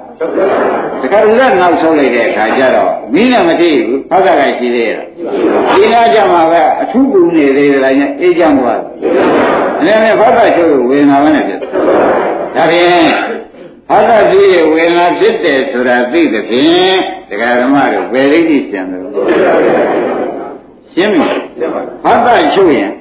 [1.03, 5.01] တခါတည်းနောက်ဆုံးလိုက်တဲ့အခါကျတော့မိနဲ့မထိဘူးဖတ်တာကရှိသေးရဲ့
[5.77, 8.81] ဒီနာကြမှာပဲအထူးပူနေသေးတယ်လည်းအေးချမ်းသွား
[9.83, 13.09] တယ်အဲ့ဒါနဲ့ဖတ်တာချုပ်လို့ဝေဒနာပဲနဲ့ဖြစ်ဒါဖြင့်
[13.89, 16.97] ဟာသတိရဲ့ဝေဒနာဖြစ်တယ်ဆိုတာသိတဲ့ဖြင့်
[17.29, 19.01] တရားဓမ္မတို့ဘယ်လိမ့်ကြံတယ်
[20.93, 21.67] ရှင်းပြီ
[22.05, 22.93] ဟာသချုပ်ရင်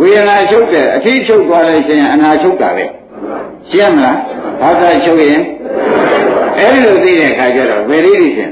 [0.00, 2.84] ဝေဒနာချုပ်တယ်အထီးချုပ်သွားလိုက်ခြင်းအနာချုပ်တာပဲ
[3.70, 4.18] ရှင်းမလား
[4.60, 5.42] ဘာသာချုပ်ရင်
[6.58, 8.46] အဲ့ဒီလိုသိတဲ့အခါကျတော့ဘယ်လိမ့်ကြံ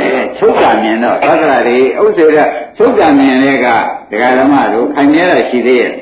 [0.00, 2.38] အဲချုပ်တာမြင်တော့သက္ကရာတွေဥစ္စေရ
[2.76, 3.66] ချုပ်တာမြင်တဲ့က
[4.10, 5.92] တရားဓမ္မတို့ခိုင်မြဲတာရှိသေးရဲ့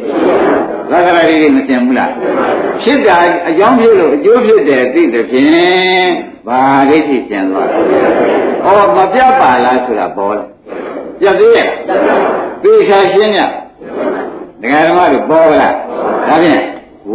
[0.91, 2.12] သက္ကရာတွေမတင်ဘူးလား
[2.83, 3.17] ဖြစ်တာ
[3.49, 6.11] အကြောင်းဖြစ်လို့အကျိုးဖြစ်တယ်သိတဲ့ဖြင့်
[6.47, 6.61] ဘာ
[6.91, 10.45] ဒိဋ္ဌိကျန်သွားလဲဩမပြတ်ပါလားဆိုတာပေါ်လာ
[11.21, 11.69] ပြတ်သေးရဲ့
[12.62, 13.39] သိချာရှင်းည
[14.62, 15.70] ဒကာဓမ္မတို့ပေါ်လာ
[16.28, 16.64] ဒါဖြင့်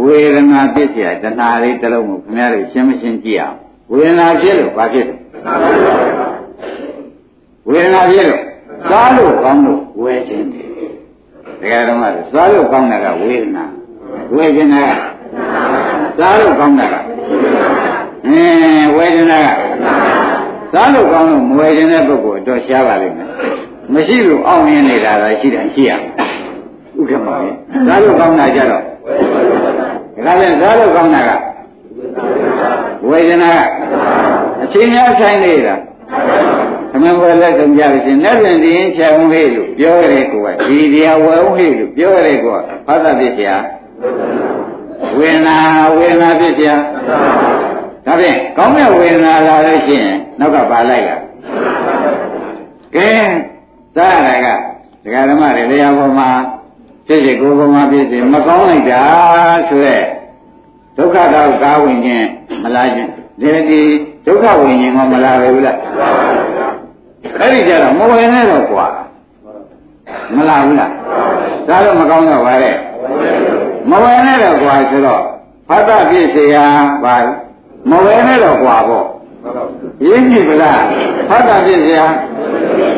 [0.01, 3.57] ဝေဒနာဖြစ်เสียတဏှာလေးတစ်လုံးကိုခင်ဗျားတို့ရှင်းမရှင်းကြည့်အောင်
[3.91, 5.15] ဝေဒနာဖြစ်လို့ဘာဖြစ်လဲ
[7.67, 8.41] ဝေဒနာဖြစ်လို့
[8.89, 10.67] စားလို့ကောင်းလို့ဝယ်ခြင်းတယ်
[11.61, 13.65] ဒကာဓမ္မတို့စားလို့ကောင်းတာကဝေဒနာ
[14.35, 16.95] ဝေဒနာကစားလို့ကောင်းတာက
[18.25, 23.29] အင်းဝေဒနာကစားလို့ကောင်းလို့မဝယ်ခြင်းတဲ့ပုဂ္ဂိုလ်တော့ရှားပါလိမ့်မယ်
[23.93, 25.91] မရှိလို့အောင်းရင်းနေတာသာရှိတယ်ရှိရ
[27.02, 27.48] ဥထမပဲ
[27.86, 28.82] ဇာလို့ကောင်းတာကြတော့
[30.26, 31.30] ဒါလည်းဇာလို့ကောင်းတာက
[33.08, 33.68] ဝေဒနာက
[34.62, 35.74] အချိန်များဆိုင်နေတာ
[36.90, 43.46] သမန်ဘယ်လက်ဆုံးကြပြီရှင်လက်ပြန်ဒီရင်ချက်ဝင်လေးလို့ပြောရဲကိုကဒီတရားဝယ်ဦးဟေ့လို့ပြောရဲကိုကဘာသာဖြစ်ပြ
[45.18, 45.56] ဝေဒနာ
[45.96, 46.66] ဝေဒနာဖြစ်ပြ
[48.06, 51.16] ဒါဖြင့်ကောင်းတဲ့ဝေဒနာလာလို့ရှိရင်နောက်ကပါလိုက်တာ
[52.94, 53.10] ကဲ
[53.96, 54.48] သာရက
[55.04, 56.28] ဒကာဓမ္မတွေတရားပေါ်မှာ
[57.07, 59.01] ဖြစ်စေကိုယ်ပေါ်မှာဖြစ်စေမကောင်းလိုက်တာ
[59.69, 60.03] ဆိုရက်
[60.97, 62.27] ဒုက္ခတော့ကားဝင်ခြင်း
[62.63, 63.09] မလားခြင်း
[63.39, 63.81] ဒီဒီ
[64.25, 65.77] ဒုက္ခဝင်ခြင်းကမလားပဲဘူးလား
[67.39, 68.87] အဲ့ဒီကြတော့မဝင်နဲ့တော့ကွာ
[70.35, 70.91] မလားဘူးလား
[71.67, 72.75] ဒါတော့မကောင်းတော့ပါတဲ့
[73.89, 75.23] မဝင်နဲ့တော့ကွာဆိုတော့
[75.69, 76.55] ဖတ်တာဖြစ်เสีย
[77.03, 77.15] ပါ
[77.89, 79.05] မဝင်နဲ့တော့ကွာပေါ့
[80.07, 80.81] ရင်းကြည့်ပလား
[81.29, 81.99] ဖတ်တာဖြစ်เสีย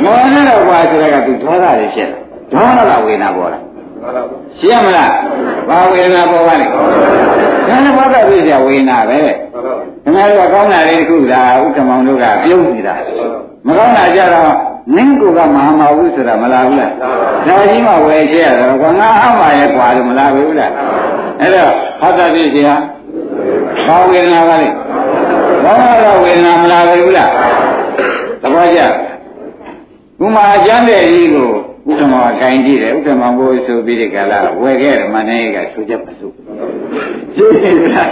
[0.04, 2.10] မဝင်နဲ့တော့ကွာဆိုတဲ့ကသူဒေါသတွေဖြစ်
[2.54, 3.60] လာဒေါသကဝေဒနာပေါ်လာ
[4.61, 5.13] ရှင်းမလား
[5.69, 9.33] ဘာဝေဒနာပေါ်ပါလဲဒါနဲ့ဘာသာပြည့်စရာဝေဒနာပဲလေ
[10.03, 12.95] ခင်ဗျားတို့ကကောင်းတာလေးတစ်ခုဒါဥက္ကမောင်တို့ကပြုံးနေတာ
[13.67, 14.53] မကောင်းတာကြတော့
[14.97, 20.73] နင်းကိုကမဟာမဟုတ်ဆိုတာမလားဘူးလားဒါကြီးမှဝယ်ချဲရတော့ကငါအမှားရဲ့ကွာလို့မလားဘူးလား
[21.41, 22.75] အဲ့တော့ဘာသာပြည့်စရာ
[23.87, 24.69] ဘာဝေဒနာပါလဲ
[25.65, 25.73] ဘာ
[26.05, 27.31] သာဝေဒနာမလားဘူးလား
[28.43, 28.81] သဘောကျ
[30.23, 31.51] ဥမာကျမ်းတဲ့ကြီးကို
[31.89, 36.27] ဥက္ကမကဂိုင်းကြည့်တယ်ဥက္ကမဘိုးဆိုပြီးဒီကလာဝယ်ခဲ့တယ်မနေ့ကဆိုချက်မစု
[37.37, 38.11] ရှင်းပြီလား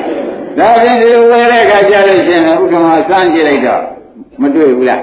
[0.59, 3.83] ဒါပြင်ဒီဝယ်တဲ့အခါကျလို့ရှိရင်ဥက္ကမစမ်းကြည့်လိုက်တော့
[4.43, 5.03] မတွေ့ဘူးလား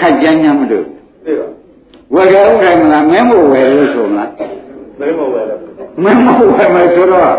[0.00, 0.84] ခက်ကြမ်းကြမ်းမတွေ့
[2.14, 4.30] ဝယ်ကြဥက္ကမလားမင်းမို့ဝယ်လို့ဆိုမလား
[5.00, 5.60] မင်းမို့ဝယ်လို့
[6.02, 7.32] မင်းမို့ဝယ်မယ်ဆိုတော့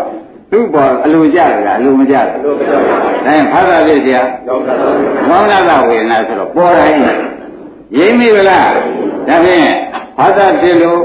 [0.50, 4.22] သူ့ပေါ်အလိုကြရလားအလိုမကြဘူးအလိုမကြပါဘူးဒါရင်ဖာသာပြည့်စရာ
[5.28, 7.00] မောင်လာကဝေဒနာဆိုတော့ပေါ်တိုင်း
[7.98, 8.68] ရိမ့်မိဗလား
[9.28, 9.68] ဒါဖြင့်
[10.18, 11.00] ဘာသာဖြစ်လို့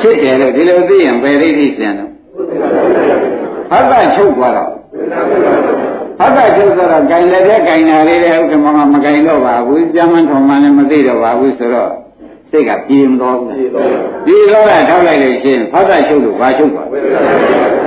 [0.00, 2.10] ဖြစ်တယ်လို့ဒီလိုသိရင်ဘယ်ဒိဋ္ဌိစင်တော့
[3.70, 4.72] ဘာသာချုပ်သွားတော့
[6.20, 11.90] ဘာသာချုပ်သွားတော့ဂိုင်လည်းတဲ့ဂိုင်နာလေးတဲ့ဥက္ကမကမဂိုင်တော့ပါဘူးကြမ်းမှန်ထုံမှန်လည်းမသိတော့ပါဘူးဆိုတော့
[12.50, 13.48] စိတ်ကပြေမတော်ဘူး
[14.26, 16.86] ပြေတော့တာထောက်လိုက်လို့ရှိရင်ဘာသာချုပ်လို့ဘာချုပ်သွား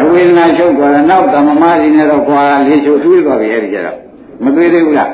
[0.02, 3.98] အဝေဒနာချုပ်သွားတော့နောက်သမမစီနဲ့တော့ကွာလေးချုပ်သွေးသွားပြီအဲ့ဒီကြတော့
[4.44, 5.10] မသွေးသေးဘူးလား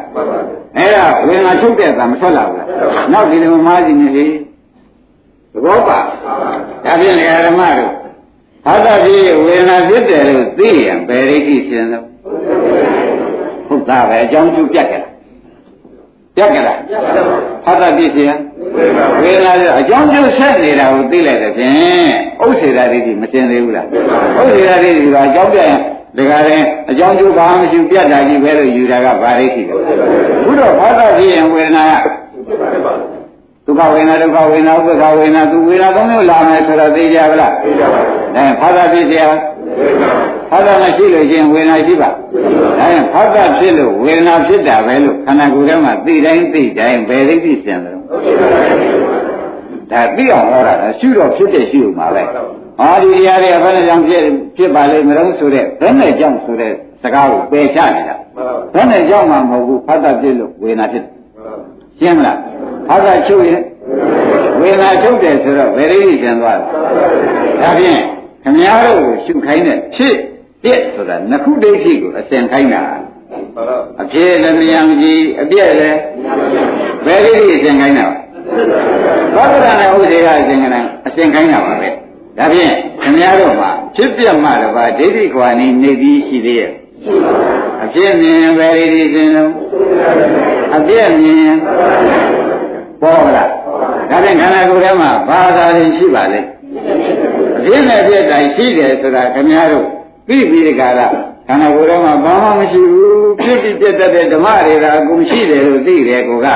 [0.76, 2.68] အဲ့ဒါဝေဒနာချုပ်တဲ့အခါမဆက်လာဘူးလား
[3.14, 4.26] နောက်ဒီသမမစီနဲ့လေ
[5.54, 6.00] သဘောပါ
[6.86, 7.92] ဒါဖြင့်ဓမ္မတို့
[8.66, 12.06] ဘာသာဖြစ်ဝေဒနာဖြစ်တယ်လို့သိရင်ဘယ်ရိတိရှင်လို့
[13.68, 15.12] ဟုတ်သားပဲအကြောင်းကျပြတ်ကြလား
[16.36, 16.80] ပြတ်ကြလား
[17.66, 18.34] ဘာသာဖြစ်ရှင်
[19.22, 21.72] ဝေဒနာဆိုအကြောင်းကျဆက်နေတာကိုသိလိုက်တဲ့ဖြင့်
[22.44, 23.86] ဥစ္စေရာရိတိမတင်သေးဘူးလား
[24.38, 25.80] ဥစ္စေရာရိတိကအကြောင်းပြရင်
[26.17, 29.75] ဒါကြရင်အကြောင်းကျဘာမှမရှိပြတ်တာကြီးပဲလို့ယူတာကဗာရိတိပဲ
[30.47, 32.07] ဘုရားဘာသာဖြစ်ရင်ဝေဒနာက
[33.67, 39.23] ဒုက္ခဝေဒနာဒုက္ခဝေဒနာဥပ္ပခဝေဒနာသူဝေဒနာသုံးမျိုးလာမယ်ဆိုတော့သိကြပါလားသိကြပါဘူးအဲဘာသာဖြစ်เสีย
[40.51, 42.11] ဘာသာမရှိလို့ရှင်ဝေဒနာရှိပါ
[42.81, 47.97] အဲဘာသာဖြစ်လို့ဝေဒနာဖြစ်တာပဲလို့ခန္ဓာကိုယ်ထဲမှာသိတိုင်းသိတိုင်းဘယ်သိသိစင်တယ်
[49.91, 52.23] ဒါသိအောင်ဟောတာရှုတော့ဖြစ်တဲ့ရှုမှာပဲ
[52.80, 54.24] ဟောဒီတရားတွေဘယ်နဲ့ကြောင့်ဖြစ်
[54.58, 58.16] ဖြစ်ပါလိမ့်မလို့ဆိုတဲ့ဘယ်နဲ့ကြောင့်ဆိုတဲ့စကားကိုပယ်ချနေတာ
[58.74, 61.06] ဘယ်နဲ့ကြောင့်မှမဟုတ်ဘူးဘာသာဖြစ်လို့ဝေဒနာဖြစ်
[62.00, 62.38] ရှင်းမလား
[62.90, 63.62] ဘာသာချုပ်ရင်
[64.60, 66.68] ဝေဒနာချုပ်တယ်ဆိုတော့ဗေရိတိကျန်သွားတယ်
[67.62, 68.02] ဒါဖြင့်
[68.44, 70.16] ခမည်းတော်ကိုရှုခိုင်းတဲ့ဖြစ်
[70.64, 72.84] ပြက်ဆိုတာနှစ်ခုဒိဋ္ဌိကိုအစဉ်ခိုင်းတာ
[74.02, 76.00] အဖြစ်လည်းမယံကြည်အပြက်လည်း
[77.06, 78.06] ဗေရိတိအစဉ်ခိုင်းတာ
[79.36, 81.90] ပါသောတာနဲ့ဥဒေကအစဉ်ခိုင်းအစဉ်ခိုင်းတာပါပဲ
[82.38, 86.72] ဒါဖြင့်ခမည်းတော်မှာဖြစ်ပြက်မှတပါဒိဋ္ဌိခွာနေနေပြီးရှိသေးရဲ့
[87.84, 89.54] အဖြစ်မြင်ဗေရိတိစဉ်လုံး
[90.78, 91.54] အပြက်မြင်
[93.02, 93.46] ပေါ်လာ
[94.10, 96.40] ဒါဖြင့်ခန္ဓာကိုယ်ထဲမှာဘာသာရင်ရှိပါလဲ
[97.58, 99.86] အပြည့်နဲ့ပြည့်တိုင်းရှိတယ်ဆိုတာခင်ဗျားတို့
[100.28, 101.02] သိပြီးဒီကရ
[101.48, 106.48] ခန္ဓာကိုယ်ထဲမှာဘာမှမရှိဘူးပြည့်ပြည့်ပြတ်တဲ့ဓမ္မတွေကအကုန်ရှိတယ်လို့သိတယ်ကိုက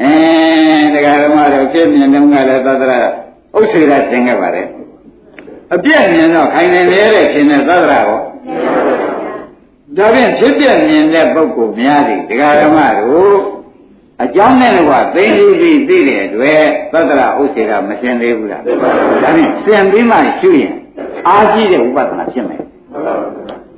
[0.00, 0.12] အဲ
[0.94, 3.21] တရားဓမ္မတွေဖြစ်မြင်တုန်းကလည်းသတ္တရ
[3.58, 4.68] ဥစ္စေရသင်ခဲ့ပါတယ်
[5.74, 8.20] အပြည့်မြင်တော့ခိုင်နေနေတဲ့ရှင်တဲ့သတ္တရကို
[9.96, 13.36] ဒါဖြင့်ဖြစ်ပြမြင်တဲ့ပုဂ္ဂိုလ်များသည်တရားဓမ္မတို့
[14.22, 18.72] အကြောင်းနဲ့ကွာသိသိပြီးသိတဲ့အတွက်သတ္တရဥစ္စေကမရှင်းသေးဘူးလားဒါ
[19.36, 20.74] ဖြင့်စင်ပြီးမှရှုရင်
[21.28, 22.62] အားကြီးတဲ့ဥပဒနာဖြစ်မယ်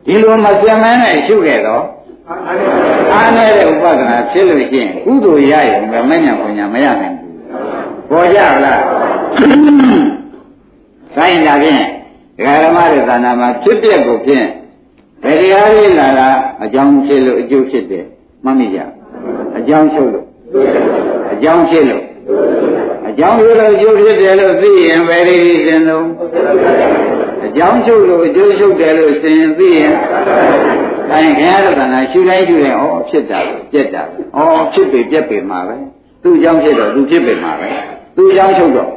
[0.06, 1.84] ဒီလိုမစင်မနဲ့ရှုခဲ့တော့
[3.14, 7.34] အားနေတဲ့ဥပဒနာဖြစ်လို့ရှိရင်ကုသိုလ်ရရင်မဉ္ဇဉ်ပညာမရနိုင်ဘူး
[8.10, 8.80] ပေါ်ကြလား
[11.16, 11.82] ဆိုင်လာဖြင့်
[12.36, 14.46] ဒကာဓမ္မတွေသာနာမှာဖြစ်ပျက်ကိုဖြင့်
[15.22, 16.28] ဘယ်တရားလေးလာတာ
[16.64, 18.04] အကြောင်းဖြစ်လို့အကျိုးဖြစ်တယ်
[18.44, 18.78] မှတ်မိကြ
[19.58, 20.26] အကြောင်းချုပ်လို့
[21.32, 22.04] အကြောင်းဖြစ်လို့
[23.08, 26.06] အကြောင်းဖြစ်လို့အကျိုးဖြစ်တယ်လို့သိရင်ဘယ်လိုသင်တော့
[27.46, 29.92] အကြောင်းချုပ်လို့အကျိုးချုပ်တယ်လို့သင်သိရင်
[31.12, 33.38] အဲခင်ဗျားတို့ကနာရှူတိုင်းရှူတိုင်းဩဖြစ်တာ
[33.72, 34.02] ပြက်တာ
[34.36, 34.40] ဩ
[34.72, 35.76] ဖြစ်ပေပြက်ပေမှာပဲ
[36.22, 37.68] သူ့အကြောင်းဖြစ်တော့သူဖြစ်ပေမှာပဲ
[38.16, 38.90] သူ့အကြောင်းချုပ်တော့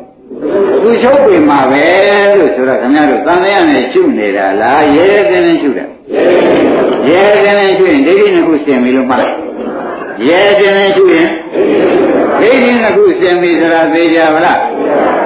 [0.82, 1.84] သူချုပ်ပေမှာပဲ
[2.38, 5.90] လို့ဆိုတော့ခင်ဗျားတို့သံဃာနဲ့ရှုနေတာလားရဲရဲတင်းတင်းရှုတယ်
[7.10, 9.36] ရဲရဲတင်းတင်းရှုရင်ဒိဋ္ဌိနှစ်ခုဆင်ပြီလို့မှတ်လိုက်
[10.28, 11.28] ရဲတင်းတင်းရှုရင်
[12.40, 14.60] ဒိဋ္ဌိနှစ်ခုဆင်ပြီဆိုတာသိကြပါလား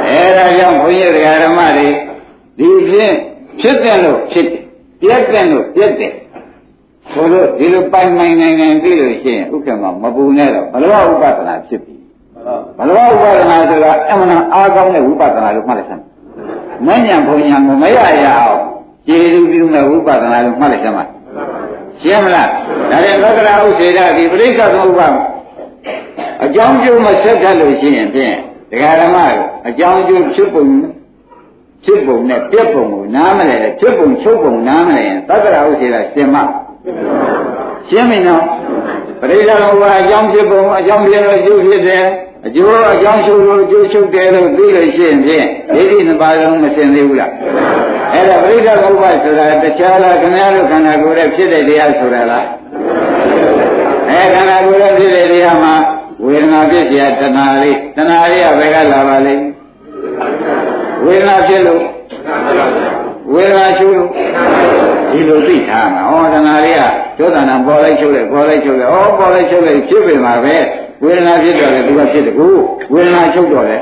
[0.08, 1.12] အဲဒါကြောင့်ဘုန်းကြီး
[1.44, 1.88] ဓမ္မတွေ
[2.58, 3.16] ဒီဖြင့်
[3.60, 4.62] ဖြစ်တယ်လို့ဖြစ်တယ်
[5.02, 6.14] ပြက်တယ်လို့ပြက်တယ်
[7.12, 11.96] ဆိုလို့ဒီလိုပိုင်ပိုင်နိုင်နိုင်သိလို့ရှိရင်ဥက္ကမမပူနဲ့တော့ဘလောဥပဒနာဖြစ်ပြီ
[12.78, 16.04] ဘလောဥပဒနာဆိုတာအမှန်အားကောင်းတဲ့ဝိပဿနာလို့မှတ်လိုက်စမ်း
[16.86, 18.60] မဉ္ဇဉ်ဘုံညာကိုမရရအောင်
[19.08, 21.04] ကျေစုပြုမဲ့ဝိပဿနာလို့မှတ်လိုက်စမ်းပါ
[22.02, 22.48] ရှင်းမလား
[22.92, 25.08] ဒါပြန်သက္ကရာဥစေဒဒီပရိစ္ဆသမုပ္ပါ
[26.44, 28.36] အကြောင်းကျိုးမဆက်တတ်လို့ရှိရင်ဖြင့်
[28.72, 29.18] ဒကာဓမ္မ
[29.68, 30.66] အကြောင်းကျိုးဖြစ်ပုံ
[31.86, 36.38] ဖြစ်ပုံနဲ့ပြက်ပုံကိုနားမလဲဖြစ်ပုံချုပ်ပုံနားမလဲရင်သက္ကရာဥစေဒရှင်းမ
[37.90, 38.44] ရှင်းပြီနော်
[39.20, 42.06] ပရိစ္ဆေသမုပ္ပါအကြောင်းဖြစ်ပုံအကြောင်းဖြစ်လို့အကျိုးဖြစ်တယ်
[42.47, 47.33] အကျိုးအကြောင်းရှုလို့အကျိုးရှုတယ်လို့သိလို့ရှိရင်ဖြင့်ဒိဋ္ဌိနှစ်ပါးလုံးမစင်သေးဘူးလား
[48.13, 52.47] အဲ့ဒါပရိစ္ဆေသမုပ္ပါဆိုတာတခြားလားခင်ဗျားတို့ခန္ဓာကိုယ်ရဲ့ဖြစ်တဲ့တရားဆိုတာလား
[54.11, 55.75] အဲခန္ဓာကိုယ်ရဲ့ဖြစ်တဲ့တရားမှာ
[56.25, 59.45] ဝေဒနာဖြစ်เสียတဏှာလေးတဏှာလေးကဘယ်ကလာပါလိမ့်
[61.05, 61.83] ဝေဒနာဖြစ်လို့
[63.33, 64.09] ဝေဒနာရှုလို့
[65.11, 66.83] ဒီလိုသိထားမှာဩတဏှာလေးက
[67.19, 70.57] ဒုသနာပေါ်လိုက်ချုပ်လိုက်ပေါ်လိုက်ချုပ်လိုက်ဩပေါ်လိုက်ချုပ်လိုက်ဖြစ်ပေမှာပဲ
[71.04, 72.56] ဝေဒနာဖြစ်တော့လေသူကဖြစ်တယ်ကို
[72.94, 73.78] ဝေဒနာချုပ်တော့လေ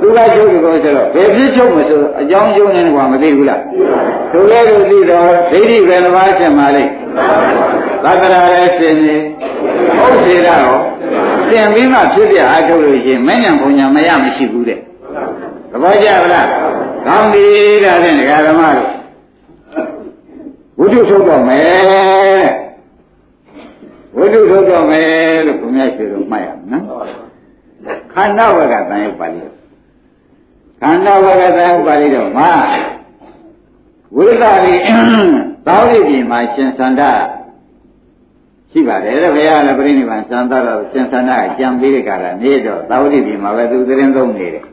[0.00, 3.60] သူကချုပ်တယ်ကိုဆိုတော့ဘယ်ဖြစ်ချုပ်မဆိုအကြောင်းကျုံနေကွာမသိဘူးလား
[4.32, 6.84] သူလည်းသူသိတော့ဒိဋ္ဌိပဲတစ်ပါးဆက်မှာလေ
[8.04, 9.16] သက္ကရာလည်းစင်နေ
[9.98, 10.78] ဟုတ်စေတော့
[11.48, 14.78] စင်ပြီးမှဖြစ်ပြအားထုတ်လို့ရှိရင်မဉ္ဇဉ်ဘုံညာမရမရှိဘူးတဲ့
[15.70, 16.48] သဘောကျလား
[17.06, 17.44] ကောင်းပြီ
[17.84, 18.90] ဒါဖြင့်ဒကာဓမ္မတို့
[20.78, 22.65] ဝိတုထုတ်တော့မယ်
[24.16, 26.84] ဝိတုထုတ်တော့မယ်လို့ဘုရားရှင်တို့မှတ်ရမယ်နော်
[28.12, 29.56] ခန္ဓာဝကတန်ရုပ်ပါဠိတော်
[30.80, 32.50] ခန္ဓာဝကတန်ရုပ်ပါဠိတော်မှာ
[34.16, 34.74] ဝိသတိ
[35.66, 37.12] သောတိပြင်မှာရှင်သန္တာ
[38.70, 44.64] ရှိပါတယ်တဲ့ဘုရားလည်းပြိဋိဘံသံသာတော့ရှင်သန္တာကြံပြီးတဲ့ကာလနေတော့သောတိပြင်မှာပဲသူသတင်းသုံးနေတယ်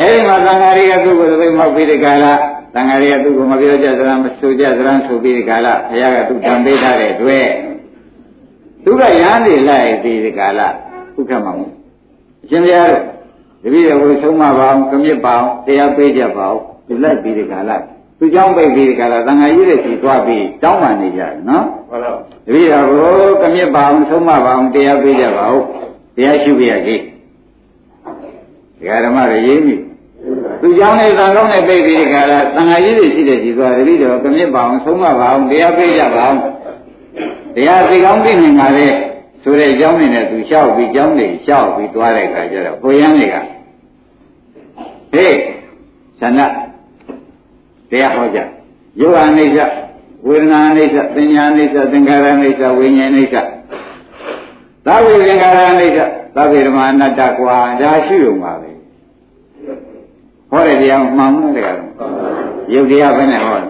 [0.00, 2.26] အဲဒီမှာသံဃာတွေကသူ့ကိုယ်သိမောက်ပြီးတဲ့ကာလ
[2.74, 7.48] သံဃာတွေကသူ့ကိုမပြောကြစရာမဆိုကြစရာဆိုပြီးတဲ့ကာလဘုရားကသူ့တံပေးထားတဲ့အတွက်
[8.83, 11.65] သူကရဟန်းတွေလိုက်ပြီးတဲ့ကာလဥက္ကမမှု
[12.43, 13.03] အရှင်ဘုရားတို့
[13.63, 17.71] တပည့်တော်ကိုဆုံးမပါအောင်ကမြစ်ပါအောင်တရားပေးကြပါအောင်သူလိုက်ပြီးတဲ့ကာလ
[18.19, 25.63] သူเจ้าပိတ်ပြီးတဲ့ကာလသံဃာကြီးတွေစီသွားပြီးတောင်းပန်နေကြတယ်နော်ဟုတ်ပါဘူးတပည့်တော်ကိုကမြစ်ပါအောင်ဆုံးမပါအောင်တရားပေးကြပါဦး
[26.15, 27.01] တရားရှိပြရကြီး
[28.79, 29.75] ဒကာဓမ္မတွေရေးမိ
[30.61, 36.39] သူเจ้าနဲ့သံကောင်းနဲ့ပိတ်ပြီးဒီကလာသံဃာကြီးတွေရှိတဲ့ကြီးသွားတပည့်တော်ကမြစ်ပါအောင်ဆုံးမပါအောင်တရားပေးကြပါအောင်
[37.54, 38.86] တရားသိကောင်းသိနိုင်ပါလေ
[39.42, 43.36] ဆိုတဲ့အကြောင်းတွေနဲ့သူလျှောက်ပြီးကြောင်းတွေလျှောက်ပြီးသွားတဲ့အခါကျတော့ကိုရမ်းတွေက
[45.12, 45.38] ဟေး
[46.20, 46.40] ဆန္ဒ
[47.90, 48.38] တရားဟောကြ
[49.00, 49.58] ယောဂအိဋ္ဌ
[50.26, 53.36] ဝေဒနာအိဋ္ဌပညာအိဋ္ဌသင်္ခါရအိဋ္ဌဝိညာဉ်အိဋ္ဌ
[54.86, 56.00] သဗ္ဗေသင်္ခါရအိဋ္ဌ
[56.36, 58.70] သဗ္ဗေဓမ္မအနတ္တကွာဒါရှိုံပါပဲ
[60.50, 61.76] ဟောတဲ့တရားမှန်မှန်တရား
[62.72, 63.68] ရုပ်တရားဘယ်နဲ့ဟောလဲ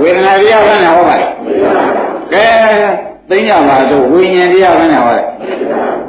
[0.00, 1.28] ဝေဒနာတရားဘယ်နဲ့ဟောပါလဲ
[2.32, 2.46] ကဲ
[3.30, 5.26] သိညာပါတော့ဝိညာဉ်တရားပဲနဲ့ဟောတယ်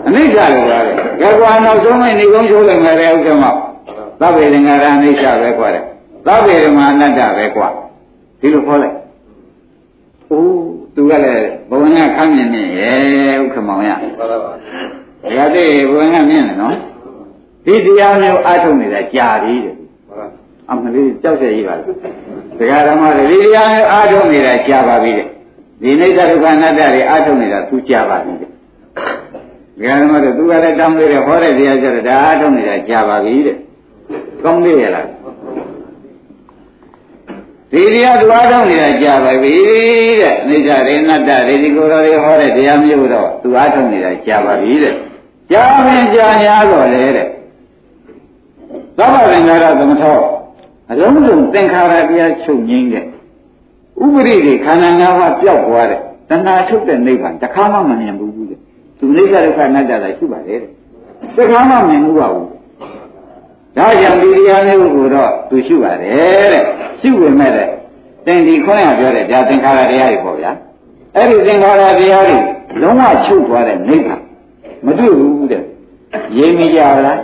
[0.08, 3.44] အနိစ္စလို့ပြောတယ်ကဲကွာနောက်ဆုံးမဲ့နေကုန်းချိုးလိုက်မယ်တဲ့ဥက္ကမ
[4.20, 5.84] သဗ္ဗေသင်္ခါရအနိစ္စပဲကွာတယ်
[6.28, 7.68] သဗ္ဗေဓမ္မာအနတ္တပဲကွာ
[8.40, 8.96] ဒီလိုခေါ်လိုက်
[10.32, 10.64] အိုး
[10.96, 14.52] သူကလည်းဘဝနာခမ်းမြင်နေရဲ့ဥက္ကမောင်ရမှန်ပါပါဒါ
[15.32, 16.76] ကြတဲ့ဘဝနာမြင်တယ်နော်
[17.66, 19.76] ဒီတရားမျိုးအထုတ်နေတာကြာပြီတဲ့
[20.70, 21.88] အမလေးကြောက်ရည်ပါလား
[22.60, 25.28] တရားဓမ္မတွေဒီတရားမျိုးအထုတ်နေတာကြာပါပြီတဲ့
[25.82, 28.52] ဒီနိစ္စဒုက္ခအနတ္တတွေအထုတ်နေတာသူကြာပါပြီတဲ့
[29.80, 33.58] တရားဓမ္မတွေသူကလည်းတောင်းလို့ရဟောတဲ့တရားကျတော့ဒါအထုတ်နေတာကြာပါပြီတဲ့
[34.44, 35.08] ကောင်းသေးရလား
[37.72, 39.54] ဒီတရားသူအားထုတ်နေတာကြာပါပြီ
[40.22, 44.96] တဲ့အိဋ္ဌရေနတ္တရေဒီကိုယ်တော်တွေဟောတဲ့တရားမျိုးတော့သူအားထုတ်နေတာကြာပါပြီတဲ့
[45.52, 47.28] ကြာရင်ကြာညာတော့လေတဲ့
[48.98, 50.20] သဗ္ဗသင်္ခါရသမထော
[50.92, 53.06] အလုံးစုံသင်္ခါရတရားချုပ်ငိမ့်တဲ့
[54.04, 56.00] ဥပရိတွေခန္ဓာ၅ပါးပျောက်သွားတဲ့
[56.30, 58.60] တဏှာထုတ်တဲ့နိဗ္ဗာန်တခါမှမမြင်ဘူးတဲ့
[59.00, 60.70] သူနိစ္စဒုက္ခအနတ္တလည်းရှိပါလေတဲ့
[61.38, 62.48] တခါမှမမြင်ဘူးပါဘူး
[63.78, 66.64] ဒါကြောင့်ဒီတရားမျိုးကိုတော့သူရှိပါတယ်တဲ့
[67.02, 67.68] ရှိဝင်မဲ့တဲ့
[68.26, 70.52] တင်ဒီခွန်းရပြောတဲ့ဒါသင်္ခါရတရားတွေပေါ့ဗျာ
[71.16, 72.38] အဲ့ဒီသင်္ခါရတရားတွေ
[72.82, 74.22] လုံးဝချုပ်သွားတဲ့နိဗ္ဗာန်
[74.86, 75.64] မတွေ့ဘူးတဲ့
[76.38, 77.20] ရေးမိကြလား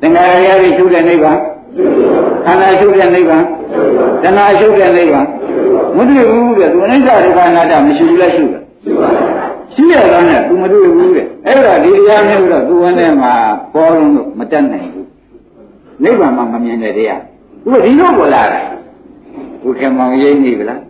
[0.00, 1.38] သင်္ခါရတရားတွေချုပ်တဲ့နိဗ္ဗာန်
[2.46, 3.42] ခန္ဓာချုပ်တဲ့နိဗ္ဗာန်
[4.22, 5.26] တဏှာချုပ်တဲ့နိဗ္ဗာန်
[5.96, 8.62] မတွေ့ဘူးတဲ့သူအနိစ္စဒုက္ခအနတ္တမရှိဘူးလားရှိတယ်
[9.74, 13.32] ရှိရတော့နဲ့ तू မတွေ့ဘူးတဲ့အဲ့ဒါဒီတရားမျိုးတော့ तू ဝင်ထဲမှာ
[13.74, 15.08] ပေါ်လို့မတတ်နိုင်ဘူး
[16.02, 17.20] နိဗ္ဗာန်မှာမမြင်တဲ့တရား
[17.62, 18.60] သူကဒီလိုပေါ်လာတာ
[19.62, 20.80] ဘုခင်မောင်ရိပ်နေပြီလား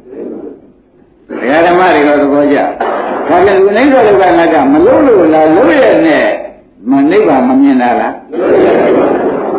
[1.29, 2.59] ဒကာဓမ္မတွေတော့သဘောကျ
[3.29, 6.25] ဒါပြန်သူနိဗ္ဗာန်လောကနာကမလို့လို့လားလို့ရနဲ့
[6.91, 8.13] မနိဗ္ဗာန်မမြင်တာလား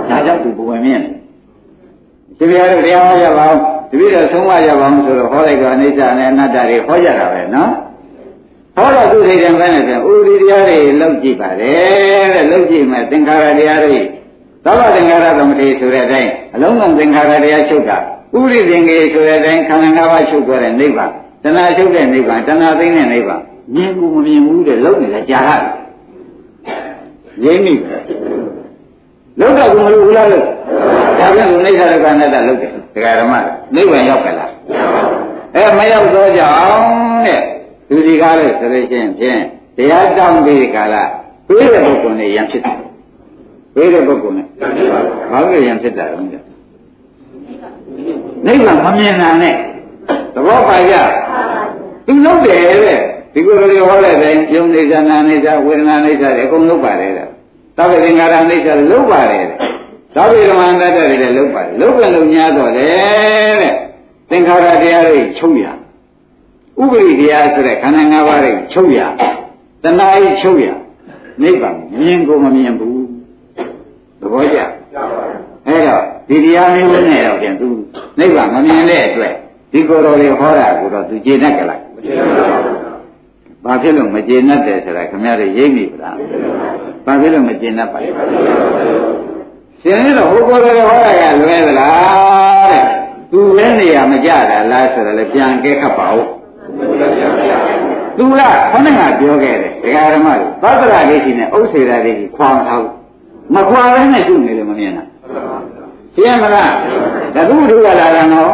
[0.10, 1.16] ဒါကြောင့်သူဘဝမြင်တယ်
[2.38, 3.58] ဒီပြရတော့တရားဟောကြပါဦး
[3.89, 7.72] တပည့်တော်ဆုံးမကြပါအောင်ဆိုတော့ဟောလိုက်တော့အနိစ္စနဲ့အနတ္တတွေဟောကြတာပဲနော်
[8.76, 13.99] ဟောတော့သူစိတ်တံပဲနဲ့ပြန်ဥဒိတရားတွေလောက်ကြည့်ပါတယ်တဲ့လောက်ကြည့်မယ်သင်္ခါရတရားတွေ
[14.66, 17.97] သဗ္ဗသင်္ခါရသမတိဆိုတဲ့အတိုင်းအလုံးစုံသင်္ခါရတရားချုပ်တာ
[18.36, 21.12] ဥရိသင်္ကေဆိုတဲ့အတိုင်းခန္ဓာ၅ပါးချုပ်သွားတဲ့နိဗ္ဗာန်
[21.43, 23.41] တဏှာချုပ်တဲ့နိဗ္ဗာန်တဏှာသိတဲ့နိဗ္ဗာန်
[23.76, 25.72] မြင်ဘူးမမြင်ဘူးတဲ့လုံးနေတယ်ကြာရတယ်
[27.43, 27.95] ရင်းမိပဲ
[29.40, 30.44] လုံးတော့ကမလို့ဘူးလားလို့
[31.20, 33.34] ဒါပြန်ကိုနိစ္စဒုက္ခအနတ္တလုံးတယ်ဒကာဓမ္မ
[33.76, 34.52] နိဗ္ဗာန်ရောက်ကြလား
[35.56, 36.86] အဲမရောက်တော့ကြအောင်
[37.26, 37.42] တဲ့
[37.90, 39.42] လူဒီကားလို့ဆိုလို့ရှိရင်ဖြင့်
[39.78, 40.96] တရားတောင်းပြီးကာလ
[41.48, 42.78] ပေးတဲ့ပုဂ္ဂိုလ်နဲ့ယံဖြစ်တယ်
[43.76, 44.48] ပေးတဲ့ပုဂ္ဂိုလ်နဲ့
[45.32, 46.18] ဘာလို့ယံဖြစ်တာလဲ
[48.46, 49.56] နိဗ္ဗာန်မမြင်တာနဲ့
[50.36, 50.96] သဘောပါကြ
[52.06, 53.00] သူလုပ်တယ်တဲ့
[53.34, 57.28] ဒီကိုယ်တော်ဟောတဲ့တိုင်းယုံနေသနာနေသဝေဒနာနေသတွေအကုန်လုပ်ပါတယ်တဲ့
[57.78, 59.57] သဗ္ဗေသင်္ခါရနေသလုပ်ပါတယ်တဲ့
[60.15, 63.73] သဗ္ဗေဓမ္မန္တတတွေလည်းလုပ်ပါတယ်လုပ်ပြန်လို့များတော့တယ်တဲ့
[64.30, 65.65] သင်္ခါရတရားတွေချုပ်ရ
[66.82, 68.99] ဥပရိတရားဆိုတဲ့ခန္ဓာ၅ပါးတွေချုပ်ရ
[69.84, 70.67] တဏှာကြီးချုပ်ရ
[71.41, 73.05] နိဗ္ဗာန်မြင်ကိုမမြင်ဘူး
[74.21, 74.59] သဘောကျ
[75.67, 77.67] အဲ့တော့ဒီတရားမျိုးနဲ့တော့ပြန်သူ
[78.19, 79.34] နိဗ္ဗာန်မမြင်တဲ့အတွက်
[79.71, 82.85] ဒီကိုယ်တော်တွေဟောတာကိုတော့သူကျေနပ်ကြလားမကျေနပ်ပါဘူး
[83.66, 86.18] ဘာဖြစ်လို့မကျေနပ်တယ်ဆိုတာခင်ဗျားတို့ရိပ်မိဗလား
[87.05, 88.09] ဘာဖြစ်လို့မကျေနပ်ပါလဲ
[89.82, 92.84] ရှင်ရတော့ဟိုကိုယ်တော်ဟောတာကလွဲသလားတဲ့
[93.32, 96.26] သူလည်းနေရာမကြတာလားဆိုတော့လည်းပြန်ကဲခတ်ပါဦး
[98.18, 102.91] သူကခေါင်းကပြောခဲ့တယ်ဒကာဓမ္မတို့သတ္တရာဒိဋ္ဌိနဲ့ဥစ္စေရာဒိဋ္ဌိခွာမထားဘူး
[103.53, 105.07] မခွာဘဲနဲ့ရှုနေတယ်မမြင်လား
[106.16, 106.72] ရှင်းမလား
[107.36, 108.51] တခုထုကလာတယ်နော်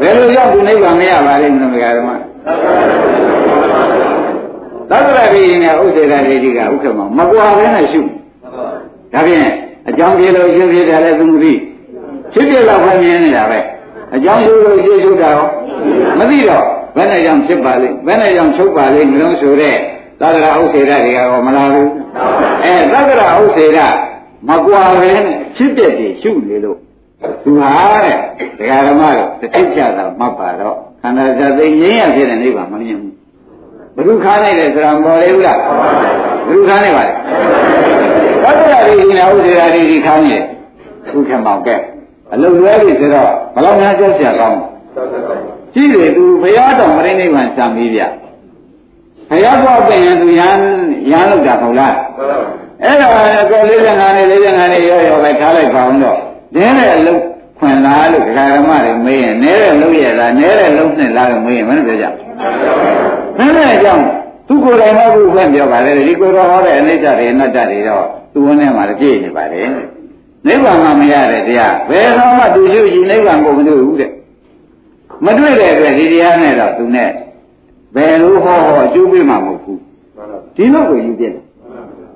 [0.00, 2.10] ဘယ်လိုရောက်ဒီနိဗ္ဗာန်မရပါလိမ့်မလို့ဒကာဓမ္မ
[4.90, 8.00] သတ္တရာဒိဋ္ဌိနဲ့ဥစ္စေရာဒိဋ္ဌိကဥက္ကမမကွာဘဲနဲ့ရှု
[9.12, 9.50] ဒါဖြင့်
[9.88, 11.52] အကြောင်းပြေလို့ရှင်းပြတယ်လည်းသူမသိ
[12.32, 13.58] ဖြစ်ပြတော့ပဲမြင်နေတာပဲ
[14.14, 15.46] အကြောင်းကျိုးလို့ရှင်းရှုတာရော
[16.18, 16.64] မသိတော့
[16.96, 19.76] ဘယ်နဲ့ကြောင့်ဖြစ်ပါလိမ့်ဘယ်နဲ့ကြောင့်ချုပ်ပါလိမ့်မလို့ဆိုတဲ့
[20.20, 21.90] သတ္တရာဥစ္စေရတွေကရောမလာဘူး
[22.64, 23.78] အဲသတ္တရာဥစ္စေရ
[24.48, 26.78] မကွာပဲနဲ့ဖြစ်ပြတယ်ရှုနေလို့
[27.44, 27.72] သူဟာ
[28.04, 28.16] တဲ့
[28.58, 33.17] ဒကာဓမ္မတို့တစ်ချက်ကြတာမှတ်ပါတော့ခန္ဓာသတိငြိမ်းရဖြစ်တဲ့နိဗ္ဗာန်မမြင်ဘူး
[33.98, 35.58] ဘုရုခါလိုက်တယ်ဆိုတာမပေါ်လေဘူးလား
[36.46, 37.12] ဘုရုခါနေပါလေ
[38.42, 40.44] သတ္တရာတွေရှင်နာဥစေရာတွေဒီခါနေတယ်
[41.12, 41.76] သူခမောင်ကဲ
[42.32, 44.64] အလုံလွဲပြီဆိုတော့ဘယ်လောက်များကြောက်စရာကောင်းလဲ
[45.74, 48.02] ကြီးတယ်သူဘုရားတော်မရိနိဗ္ဗာန်စံပြီးဗျ
[49.30, 50.56] ဘုရားတော်ပြင်ရင်သူရန်
[51.10, 51.94] ရန်လောက်တာမဟုတ်လား
[52.82, 53.12] အဲ့တော့
[53.50, 56.18] ကို45နဲ့45နဲ့ရောရောပဲထားလိုက်ပါအောင်တော့
[56.54, 57.16] ဒင်းတဲ့အလုံ
[57.58, 62.06] ခွင်လားလို့ဒကာဓမ္မတွေမေးရင်နည်းတဲ့လုံးရလားနည်းတဲ့လုံးနဲ့လားလို့မေးရင်မင်းပြောကြ
[63.38, 64.04] နည်းတဲ့အကြောင်း
[64.48, 69.62] သူကိုယ်တိုင်မဟုတ်ဘူးဖွင့်ပြောပါလေဒီကိုယ်တော်ဟောတဲ့အနိစ္စတွေအနတ္တတွေတော့သူ့ဝန်းထဲမှာပြည့်နေပါလေ
[70.46, 74.10] နိဗ္ဗာန်မှမရတဲ့တရားဘယ်တော့မှသူရှိရှိနိဗ္ဗာန်ကိုမတွေ့ဘူးတဲ့
[75.24, 77.10] မတွေ့တဲ့အတွက်ဒီတရားနဲ့တော့သူနဲ့
[77.94, 79.80] ဘယ်လိုဟောဟောအကျိုးပေးမှာမဟုတ်ဘူး
[80.56, 81.44] ဒီလိုကိုယူပြတယ်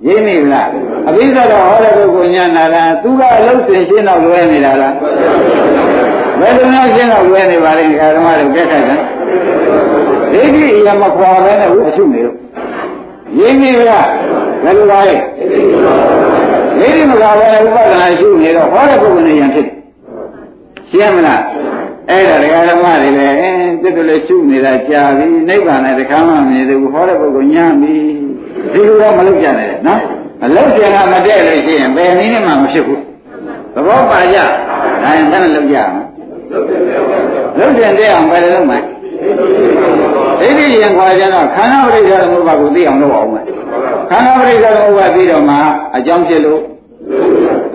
[0.06, 0.68] ရင်းနေလား
[1.08, 4.94] အဘိဓါတော့ဟောတဲ့ပုဂ္ဂိုလ်ညာနာလားသူကအလုံးစင်ရှင်းတော့လွဲနေတာလား
[6.40, 7.84] ဘယ်လိုများရှင်းတော့လွဲနေပါလဲ
[8.16, 9.00] ဓမ္မတို့ကြက်ခိုက်တယ်
[10.32, 12.36] ဒိဋ္ဌိအရာမခွာပဲနဲ့ဝိသုနေလို့
[13.38, 14.08] ရင်းနေလား
[14.64, 15.16] ဘယ်လိုပါလဲ
[16.78, 19.66] ဒိဋ္ဌိမခွာပဲဥပဒနာရှုနေတော့ဟောတဲ့ပုဂ္ဂိုလ်နဲ့ယံဖြစ်
[20.90, 21.42] ရှင်းမလား
[22.10, 23.50] အဲ့ဒါဒကာဓမ္မတွေလည်းအဲ
[23.82, 27.96] တက်တယ်လေရှုနေတာကြာပြီနိဗ္ဗာန်နဲ့တခါမှမမြင်သေးဘူးဟောတဲ့ပုဂ္ဂိုလ်ညာပြီ
[28.72, 30.00] ဒီလိုတော့မလုပ်ကြနဲ့နော်
[30.42, 33.02] မလုပ်ကြကမတည့်လို့ရှိရင်ဘယ်နည်းနဲ့မှမဖြစ်ဘူး
[33.74, 34.38] သဘောပါကြ
[35.02, 35.94] ဒါရင်ဆက်လုပ်ကြအောင်
[37.58, 38.78] လုပ်ကြတဲ့အောင်ဘယ်လိုလုပ်မလဲ
[40.40, 43.44] ဒိဋ္ဌိရင်ခွာကြတော့ခန္ဓာပရိစ္ဆေသမုပ္ပါကိုသိအောင်လုပ်အောင်မယ်
[44.10, 45.56] ခန္ဓာပရိစ္ဆေသမုပ္ပါပြီးတော့မှ
[45.96, 46.62] အကြောင်းဖြစ်လို့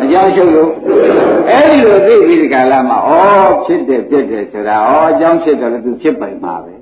[0.04, 0.72] အကြောင်းချုပ်လို့
[1.50, 3.12] အဲ့ဒီလိုသိပြီးဒီကာလမှာဩ
[3.66, 6.74] ဖြစ်တယ်ပြက်တယ်ဆိုတာဩအကြောင်းဖြစ်တယ်လို့သူဖြစ်ပိုင်မှာပဲ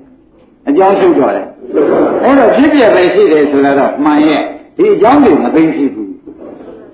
[0.68, 1.46] အကြောင်းချုပ်တော့တယ်
[2.22, 4.42] အဲ့တော့ဖြစ်ပြပဲရှိတယ်ဆိုတော့မှန်ရဲ့
[4.76, 6.12] ဒီအကြောင်းတွေမသိရှိဘူး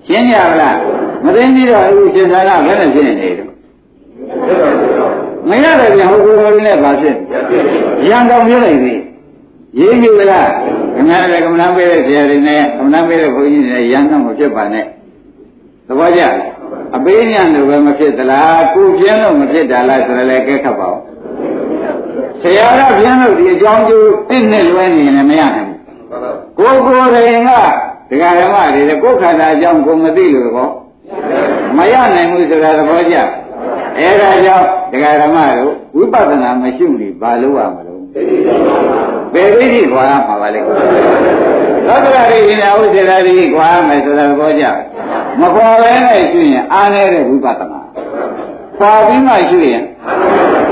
[0.07, 0.77] ရှင်းကြလား
[1.25, 3.35] မသိပြီးတော့အခုရှင်သာကဘယ်နဲ့ဖြစ်နေတယ်
[5.49, 7.15] မရတယ်ပြန်ဟိုကိုယ်တော်နဲ့ပါဖြစ်
[8.09, 8.93] ရံတော်ပြလိုက်ပြီ
[9.79, 10.49] ရေးပြီလား
[10.95, 14.85] ခင်ဗျားလည်းကမ္မနာပေးတဲ့ဆရာတွေနဲ့ကမ္မနာပေးတဲ့ဘုန်းကြီးတွေရံတော့မဖြစ်ပါနဲ့
[15.87, 16.21] သဘောကျ
[16.95, 20.99] အပေးညံလို့ပဲမဖြစ်သလားကိုပြင်းလို့မဖြစ်တာလားဆိုရလဲကဲခတ်ပါဦး
[22.43, 25.79] ဆရာကပြင်းလို့ဒီအကြောင်းကျိုးသိနေလွဲနေရင်မရနိုင်ဘူး
[26.57, 27.51] ကိုကိုယ်တိုင်က
[28.09, 30.69] ဒကာဓမ္မတွေကိုယ်ခန္ဓာအကြောင်းကိုမသိလို့ကော
[31.77, 33.17] မရနိုင်ဘူးဆိုတာသဘောကျ
[33.97, 38.01] အဲဒါကြောင့်ဒကာဓမ္မတို့ဝိပဿနာမရှိဘူးဘာလို့ရမလို့
[39.33, 40.59] ဘယ်သိတိခွာမှာပါလဲ
[41.87, 44.65] သောတရာရိနဲ့ဥစ္စေရာရိခွာမယ်ဆိုတာသဘောကျ
[45.39, 47.82] မခွာဘဲနဲ့ရှိရင်အားနေတဲ့ဝိပဿနာ
[48.83, 49.83] ခွာပြီးမှရှိရင်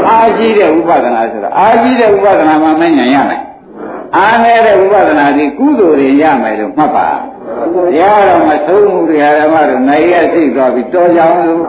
[0.07, 2.99] အားကြီးတဲ့ဝိပဿနာဆိုတာအားကြီးတဲ့ဝိပဿနာမှမဉဏ်ရ
[3.30, 3.41] မယ်
[4.18, 7.07] အားနေတဲ့ဝိပဿနာဒီကုသိုလ်တွေရမယ်လို့မှတ်ပါ
[7.97, 11.64] ရတော့မဆုံးဘူးတရားဓမ္မတို့နိုင်ရသိသွားပြီတော်ကြအောင်လို့